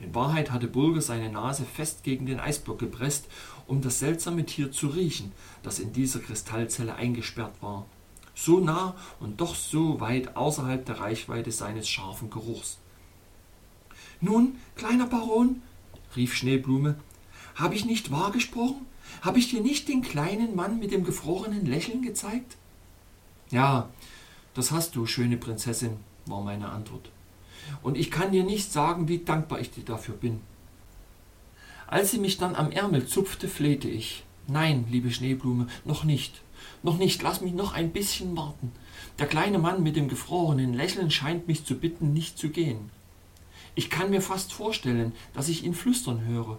[0.00, 3.26] In Wahrheit hatte Bulger seine Nase fest gegen den Eisblock gepresst,
[3.66, 5.32] um das seltsame Tier zu riechen,
[5.62, 7.86] das in dieser Kristallzelle eingesperrt war.
[8.34, 12.78] So nah und doch so weit außerhalb der Reichweite seines scharfen Geruchs.
[14.20, 15.62] Nun, kleiner Baron,
[16.16, 16.96] rief Schneeblume,
[17.54, 18.86] habe ich nicht wahr gesprochen?
[19.22, 22.56] Habe ich dir nicht den kleinen Mann mit dem gefrorenen Lächeln gezeigt?
[23.50, 23.90] Ja,
[24.54, 25.96] das hast du, schöne Prinzessin,
[26.26, 27.10] war meine Antwort.
[27.82, 30.40] Und ich kann dir nicht sagen, wie dankbar ich dir dafür bin.
[31.86, 34.24] Als sie mich dann am Ärmel zupfte, flehte ich.
[34.46, 36.42] Nein, liebe Schneeblume, noch nicht.
[36.82, 38.72] Noch nicht, lass mich noch ein bisschen warten.
[39.18, 42.90] Der kleine Mann mit dem gefrorenen Lächeln scheint mich zu bitten, nicht zu gehen.
[43.76, 46.58] Ich kann mir fast vorstellen, dass ich ihn flüstern höre.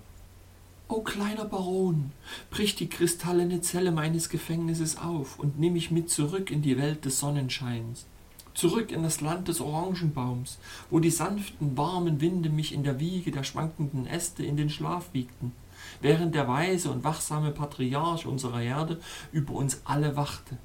[0.88, 2.12] O kleiner Baron,
[2.52, 7.06] brich die kristallene Zelle meines Gefängnisses auf und nimm mich mit zurück in die Welt
[7.06, 8.06] des Sonnenscheins,
[8.54, 10.60] zurück in das Land des Orangenbaums,
[10.92, 15.14] wo die sanften, warmen Winde mich in der Wiege der schwankenden Äste in den Schlaf
[15.14, 15.54] wiegten,
[16.02, 19.00] während der weise und wachsame Patriarch unserer Erde
[19.32, 20.58] über uns alle wachte.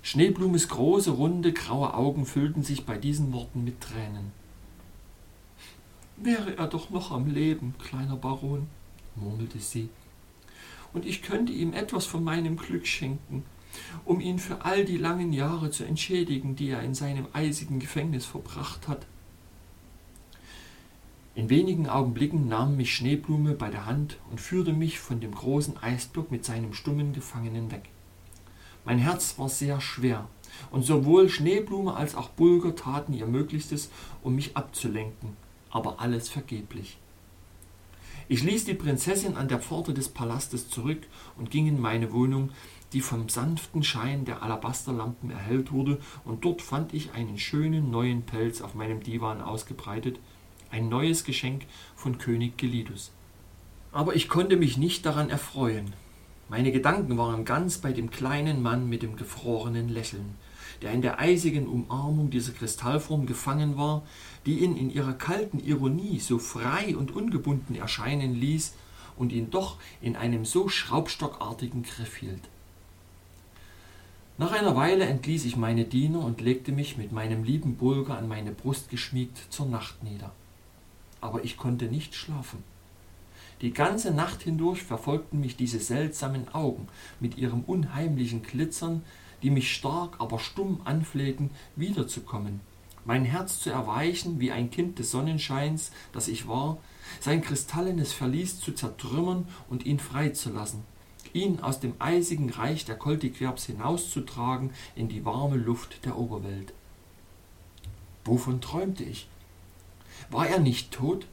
[0.00, 4.45] Schneeblumes große, runde, graue Augen füllten sich bei diesen Worten mit Tränen.
[6.16, 8.68] Wäre er doch noch am Leben, kleiner Baron,
[9.16, 9.90] murmelte sie,
[10.92, 13.44] und ich könnte ihm etwas von meinem Glück schenken,
[14.06, 18.24] um ihn für all die langen Jahre zu entschädigen, die er in seinem eisigen Gefängnis
[18.24, 19.06] verbracht hat.
[21.34, 25.76] In wenigen Augenblicken nahm mich Schneeblume bei der Hand und führte mich von dem großen
[25.82, 27.90] Eisblock mit seinem stummen Gefangenen weg.
[28.86, 30.28] Mein Herz war sehr schwer,
[30.70, 33.90] und sowohl Schneeblume als auch Bulger taten ihr Möglichstes,
[34.22, 35.36] um mich abzulenken,
[35.76, 36.96] aber alles vergeblich.
[38.28, 41.02] Ich ließ die Prinzessin an der Pforte des Palastes zurück
[41.36, 42.50] und ging in meine Wohnung,
[42.94, 48.22] die vom sanften Schein der Alabasterlampen erhellt wurde, und dort fand ich einen schönen neuen
[48.22, 50.18] Pelz auf meinem Divan ausgebreitet,
[50.70, 53.12] ein neues Geschenk von König Gelidus.
[53.92, 55.92] Aber ich konnte mich nicht daran erfreuen.
[56.48, 60.36] Meine Gedanken waren ganz bei dem kleinen Mann mit dem gefrorenen Lächeln,
[60.80, 64.02] der in der eisigen Umarmung dieser Kristallform gefangen war,
[64.46, 68.74] die ihn in ihrer kalten Ironie so frei und ungebunden erscheinen ließ
[69.16, 72.48] und ihn doch in einem so schraubstockartigen Griff hielt.
[74.38, 78.28] Nach einer Weile entließ ich meine Diener und legte mich mit meinem lieben Bulger an
[78.28, 80.30] meine Brust geschmiegt zur Nacht nieder.
[81.20, 82.62] Aber ich konnte nicht schlafen.
[83.62, 86.88] Die ganze Nacht hindurch verfolgten mich diese seltsamen Augen
[87.18, 89.02] mit ihrem unheimlichen Glitzern,
[89.42, 92.60] die mich stark, aber stumm anflehten, wiederzukommen,
[93.06, 96.78] mein Herz zu erweichen wie ein Kind des Sonnenscheins, das ich war,
[97.20, 100.82] sein kristallenes Verlies zu zertrümmern und ihn freizulassen,
[101.32, 106.74] ihn aus dem eisigen Reich der Koltiquerbs hinauszutragen in die warme Luft der Oberwelt.
[108.24, 109.28] Wovon träumte ich?
[110.30, 111.26] War er nicht tot?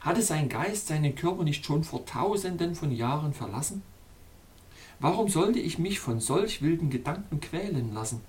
[0.00, 3.82] Hatte sein Geist seinen Körper nicht schon vor tausenden von Jahren verlassen?
[5.00, 8.22] Warum sollte ich mich von solch wilden Gedanken quälen lassen?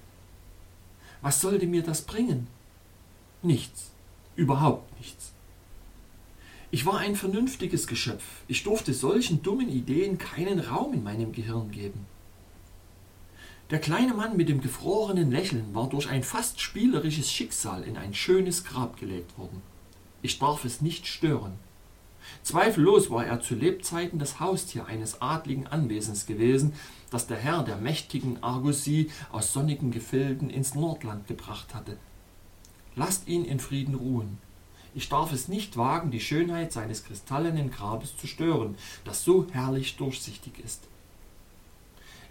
[1.21, 2.47] Was sollte mir das bringen?
[3.41, 3.91] Nichts,
[4.35, 5.33] überhaupt nichts.
[6.71, 8.23] Ich war ein vernünftiges Geschöpf.
[8.47, 12.05] Ich durfte solchen dummen Ideen keinen Raum in meinem Gehirn geben.
[13.71, 18.13] Der kleine Mann mit dem gefrorenen Lächeln war durch ein fast spielerisches Schicksal in ein
[18.13, 19.61] schönes Grab gelegt worden.
[20.21, 21.53] Ich darf es nicht stören.
[22.43, 26.73] Zweifellos war er zu Lebzeiten das Haustier eines adligen Anwesens gewesen,
[27.11, 31.97] das der Herr der mächtigen Argosie aus sonnigen Gefilden ins Nordland gebracht hatte.
[32.95, 34.37] Lasst ihn in Frieden ruhen.
[34.95, 38.75] Ich darf es nicht wagen, die Schönheit seines kristallenen Grabes zu stören,
[39.05, 40.83] das so herrlich durchsichtig ist.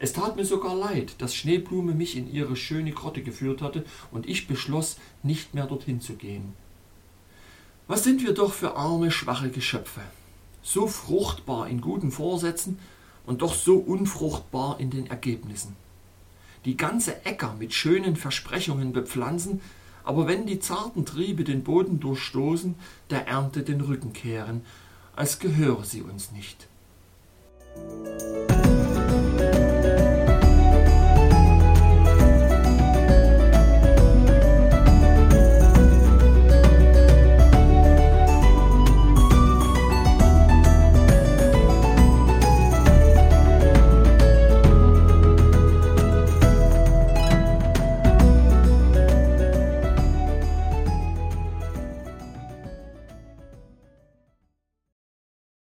[0.01, 4.28] Es tat mir sogar leid, dass Schneeblume mich in ihre schöne Grotte geführt hatte, und
[4.28, 6.55] ich beschloss, nicht mehr dorthin zu gehen.
[7.89, 10.03] Was sind wir doch für arme, schwache Geschöpfe,
[10.62, 12.78] so fruchtbar in guten Vorsätzen
[13.24, 15.74] und doch so unfruchtbar in den Ergebnissen.
[16.66, 19.62] Die ganze Äcker mit schönen Versprechungen bepflanzen,
[20.05, 22.74] aber wenn die zarten Triebe den Boden durchstoßen,
[23.09, 24.66] der Ernte den Rücken kehren,
[25.16, 26.68] als gehöre sie uns nicht.
[27.74, 28.49] Musik